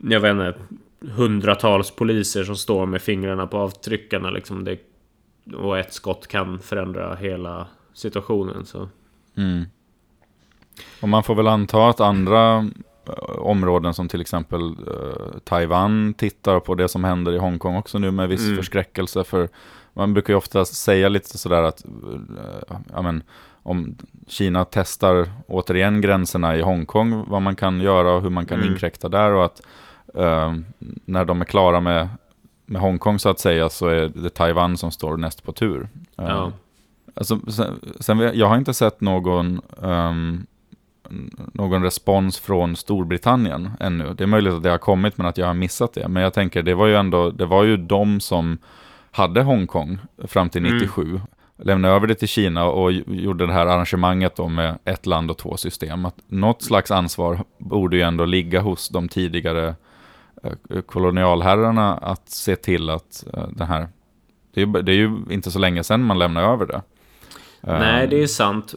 jag 0.01 0.19
vet 0.19 0.31
inte, 0.31 0.53
hundratals 1.09 1.91
poliser 1.91 2.43
som 2.43 2.55
står 2.55 2.85
med 2.85 3.01
fingrarna 3.01 3.47
på 3.47 3.57
avtryckarna 3.57 4.29
liksom. 4.29 4.63
Det, 4.63 4.79
och 5.55 5.79
ett 5.79 5.93
skott 5.93 6.27
kan 6.27 6.59
förändra 6.59 7.15
hela 7.15 7.67
situationen. 7.93 8.65
Så. 8.65 8.89
Mm. 9.37 9.65
Och 11.01 11.09
man 11.09 11.23
får 11.23 11.35
väl 11.35 11.47
anta 11.47 11.89
att 11.89 11.99
andra 11.99 12.57
eh, 13.07 13.39
områden 13.39 13.93
som 13.93 14.07
till 14.07 14.21
exempel 14.21 14.61
uh, 14.61 15.39
Taiwan 15.43 16.13
tittar 16.13 16.59
på 16.59 16.75
det 16.75 16.87
som 16.87 17.03
händer 17.03 17.33
i 17.33 17.37
Hongkong 17.37 17.75
också 17.75 17.99
nu 17.99 18.11
med 18.11 18.29
viss 18.29 18.45
mm. 18.45 18.57
förskräckelse. 18.57 19.23
För 19.23 19.49
man 19.93 20.13
brukar 20.13 20.33
ju 20.33 20.37
ofta 20.37 20.65
säga 20.65 21.09
lite 21.09 21.37
sådär 21.37 21.63
att 21.63 21.85
uh, 21.85 22.19
ja, 22.93 23.01
men, 23.01 23.23
om 23.63 23.95
Kina 24.27 24.65
testar 24.65 25.31
återigen 25.47 26.01
gränserna 26.01 26.57
i 26.57 26.61
Hongkong, 26.61 27.25
vad 27.27 27.41
man 27.41 27.55
kan 27.55 27.81
göra 27.81 28.13
och 28.13 28.21
hur 28.21 28.29
man 28.29 28.45
kan 28.45 28.59
mm. 28.59 28.71
inkräkta 28.71 29.09
där 29.09 29.31
och 29.31 29.45
att 29.45 29.61
uh, 30.17 30.55
när 31.05 31.25
de 31.25 31.41
är 31.41 31.45
klara 31.45 31.79
med, 31.79 32.09
med 32.65 32.81
Hongkong 32.81 33.19
så 33.19 33.29
att 33.29 33.39
säga 33.39 33.69
så 33.69 33.87
är 33.87 34.07
det 34.15 34.29
Taiwan 34.29 34.77
som 34.77 34.91
står 34.91 35.17
näst 35.17 35.43
på 35.43 35.51
tur. 35.51 35.79
Uh, 35.81 35.87
ja. 36.15 36.51
alltså, 37.13 37.39
sen, 37.51 37.79
sen, 37.99 38.19
jag 38.19 38.47
har 38.47 38.57
inte 38.57 38.73
sett 38.73 39.01
någon, 39.01 39.61
um, 39.77 40.45
någon 41.53 41.83
respons 41.83 42.39
från 42.39 42.75
Storbritannien 42.75 43.71
ännu. 43.79 44.13
Det 44.13 44.23
är 44.23 44.27
möjligt 44.27 44.53
att 44.53 44.63
det 44.63 44.69
har 44.69 44.77
kommit 44.77 45.17
men 45.17 45.27
att 45.27 45.37
jag 45.37 45.47
har 45.47 45.53
missat 45.53 45.93
det. 45.93 46.07
Men 46.07 46.23
jag 46.23 46.33
tänker, 46.33 46.63
det 46.63 46.75
var 46.75 46.87
ju 46.87 46.95
ändå, 46.95 47.29
det 47.29 47.45
var 47.45 47.63
ju 47.63 47.77
de 47.77 48.19
som 48.19 48.57
hade 49.11 49.41
Hongkong 49.41 49.97
fram 50.27 50.49
till 50.49 50.61
97. 50.61 51.01
Mm 51.01 51.21
lämnade 51.63 51.93
över 51.93 52.07
det 52.07 52.15
till 52.15 52.27
Kina 52.27 52.65
och 52.65 52.91
gjorde 52.91 53.47
det 53.47 53.53
här 53.53 53.65
arrangemanget 53.65 54.35
då 54.35 54.47
med 54.47 54.77
ett 54.85 55.05
land 55.05 55.31
och 55.31 55.37
två 55.37 55.57
system. 55.57 56.05
Att 56.05 56.15
något 56.27 56.61
slags 56.61 56.91
ansvar 56.91 57.43
borde 57.57 57.95
ju 57.95 58.01
ändå 58.01 58.25
ligga 58.25 58.61
hos 58.61 58.89
de 58.89 59.09
tidigare 59.09 59.67
eh, 59.67 59.73
kolonialherrarna 60.85 61.97
att 61.97 62.29
se 62.29 62.55
till 62.55 62.89
att 62.89 63.23
eh, 63.33 63.47
den 63.47 63.67
här... 63.67 63.87
Det 64.53 64.61
är, 64.61 64.65
ju, 64.65 64.71
det 64.81 64.91
är 64.91 64.95
ju 64.95 65.11
inte 65.29 65.51
så 65.51 65.59
länge 65.59 65.83
sedan 65.83 66.03
man 66.03 66.19
lämnade 66.19 66.47
över 66.47 66.65
det. 66.65 66.81
Nej, 67.61 68.07
det 68.07 68.23
är 68.23 68.27
sant. 68.27 68.75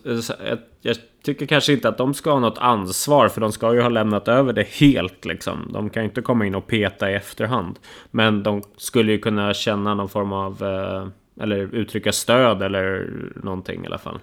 Jag 0.83 0.97
tycker 1.25 1.47
kanske 1.47 1.73
inte 1.73 1.89
att 1.89 1.99
de 1.99 2.15
ska 2.15 2.33
ha 2.33 2.41
något 2.41 2.59
ansvar, 2.59 3.29
för 3.29 3.41
de 3.41 3.53
ska 3.53 3.75
ju 3.75 3.81
ha 3.81 3.89
lämnat 3.89 4.29
över 4.29 4.53
det 4.53 4.69
helt 4.69 5.25
liksom. 5.25 5.71
De 5.73 5.91
kan 5.91 6.03
ju 6.03 6.09
inte 6.09 6.23
komma 6.23 6.47
in 6.47 6.55
och 6.55 6.67
peta 6.67 7.11
i 7.11 7.15
efterhand. 7.15 7.79
Men 8.11 8.43
de 8.43 8.63
skulle 8.77 9.13
ju 9.13 9.19
kunna 9.19 9.55
känna 9.55 9.95
någon 9.95 10.09
form 10.09 10.33
av 10.33 10.63
eh, 10.63 11.43
eller 11.43 11.75
uttrycka 11.75 12.13
stöd 12.13 12.63
eller 12.63 13.11
någonting 13.43 13.85
i 13.85 13.87
alla 13.87 13.99
fall. 13.99 14.19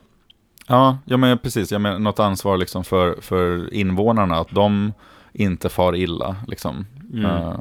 Ja, 0.68 0.98
ja 1.06 1.18
men 1.18 1.38
precis. 1.38 1.72
Jag 1.72 1.82
menar 1.82 2.00
något 2.00 2.20
ansvar 2.20 2.58
liksom 2.58 2.84
för, 2.84 3.22
för 3.22 3.74
invånarna. 3.74 4.36
Att 4.36 4.50
de 4.50 4.94
inte 5.34 5.70
far 5.70 5.96
illa. 5.96 6.36
Liksom. 6.48 6.86
Mm. 7.14 7.26
Uh, 7.26 7.60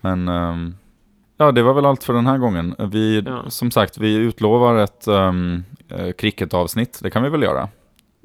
men 0.00 0.28
um, 0.28 0.74
ja, 1.36 1.52
det 1.52 1.62
var 1.62 1.74
väl 1.74 1.86
allt 1.86 2.04
för 2.04 2.12
den 2.12 2.26
här 2.26 2.38
gången. 2.38 2.74
Vi, 2.78 3.22
ja. 3.26 3.50
Som 3.50 3.70
sagt, 3.70 3.98
vi 3.98 4.14
utlovar 4.14 4.76
ett 4.76 5.08
um, 5.08 5.64
cricketavsnitt. 6.18 7.00
Det 7.02 7.10
kan 7.10 7.22
vi 7.22 7.28
väl 7.28 7.42
göra? 7.42 7.68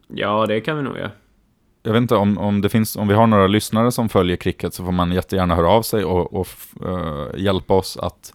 Ja, 0.07 0.45
det 0.45 0.61
kan 0.61 0.77
vi 0.77 0.83
nog 0.83 0.97
göra. 0.97 1.11
Jag 1.83 1.93
vet 1.93 2.01
inte 2.01 2.15
om, 2.15 2.37
om 2.37 2.61
det 2.61 2.69
finns, 2.69 2.95
om 2.95 3.07
vi 3.07 3.13
har 3.13 3.27
några 3.27 3.47
lyssnare 3.47 3.91
som 3.91 4.09
följer 4.09 4.37
cricket 4.37 4.73
så 4.73 4.85
får 4.85 4.91
man 4.91 5.11
jättegärna 5.11 5.55
höra 5.55 5.69
av 5.69 5.81
sig 5.81 6.05
och, 6.05 6.33
och 6.33 6.47
uh, 6.85 7.27
hjälpa 7.35 7.73
oss 7.73 7.97
att 7.97 8.33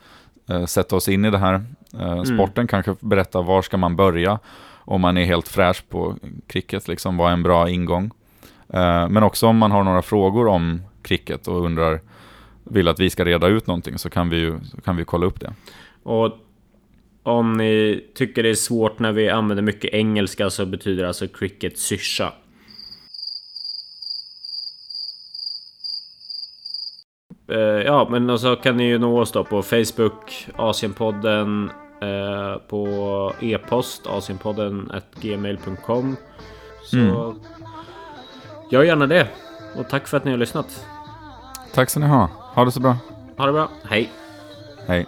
eh, 0.48 0.64
sätta 0.64 0.96
oss 0.96 1.08
in 1.08 1.24
i 1.24 1.30
det 1.30 1.38
här 1.38 1.64
mm. 1.94 2.24
sporten, 2.24 2.62
mm. 2.62 2.68
kanske 2.68 2.94
berätta 3.00 3.42
var 3.42 3.62
ska 3.62 3.76
man 3.76 3.96
börja 3.96 4.38
om 4.84 5.00
man 5.00 5.16
är 5.16 5.24
helt 5.24 5.48
fräsch 5.48 5.84
på 5.88 6.16
cricket, 6.46 6.88
liksom 6.88 7.16
vad 7.16 7.28
är 7.28 7.32
en 7.32 7.42
bra 7.42 7.68
ingång. 7.68 8.10
Men 9.08 9.22
också 9.22 9.46
om 9.46 9.56
man 9.56 9.70
har 9.70 9.84
några 9.84 10.02
frågor 10.02 10.46
om 10.46 10.82
cricket 11.02 11.48
och 11.48 11.64
undrar, 11.64 12.00
vill 12.64 12.88
att 12.88 13.00
vi 13.00 13.10
ska 13.10 13.24
reda 13.24 13.46
ut 13.46 13.66
någonting 13.66 13.98
så 13.98 14.10
kan 14.10 14.28
vi 14.28 14.36
ju 14.36 14.60
kan 14.84 14.96
vi 14.96 15.04
kolla 15.04 15.26
upp 15.26 15.40
det. 15.40 15.54
Och 16.02 16.38
om 17.22 17.52
ni 17.52 18.04
tycker 18.14 18.42
det 18.42 18.50
är 18.50 18.54
svårt 18.54 18.98
när 18.98 19.12
vi 19.12 19.28
använder 19.28 19.62
mycket 19.62 19.94
engelska 19.94 20.50
så 20.50 20.66
betyder 20.66 21.04
alltså 21.04 21.28
cricket 21.28 21.78
syrsa. 21.78 22.32
Eh, 27.52 27.58
ja, 27.58 28.08
men 28.10 28.38
så 28.38 28.56
kan 28.56 28.76
ni 28.76 28.84
ju 28.84 28.98
nå 28.98 29.20
oss 29.20 29.32
då 29.32 29.44
på 29.44 29.62
Facebook, 29.62 30.46
Asienpodden, 30.56 31.70
eh, 32.02 32.56
på 32.68 33.32
e-post, 33.40 34.06
asienpodden 34.06 34.92
gmail.com. 35.20 36.16
Så 36.82 36.96
mm. 36.96 37.34
gör 38.70 38.82
gärna 38.82 39.06
det. 39.06 39.28
Och 39.76 39.88
tack 39.88 40.06
för 40.08 40.16
att 40.16 40.24
ni 40.24 40.30
har 40.30 40.38
lyssnat. 40.38 40.86
Tack 41.74 41.90
ska 41.90 42.00
ni 42.00 42.06
ha. 42.06 42.28
Ha 42.54 42.64
det 42.64 42.72
så 42.72 42.80
bra. 42.80 42.96
Ha 43.36 43.46
det 43.46 43.52
bra. 43.52 43.68
Hej. 43.84 44.10
Hej. 44.86 45.06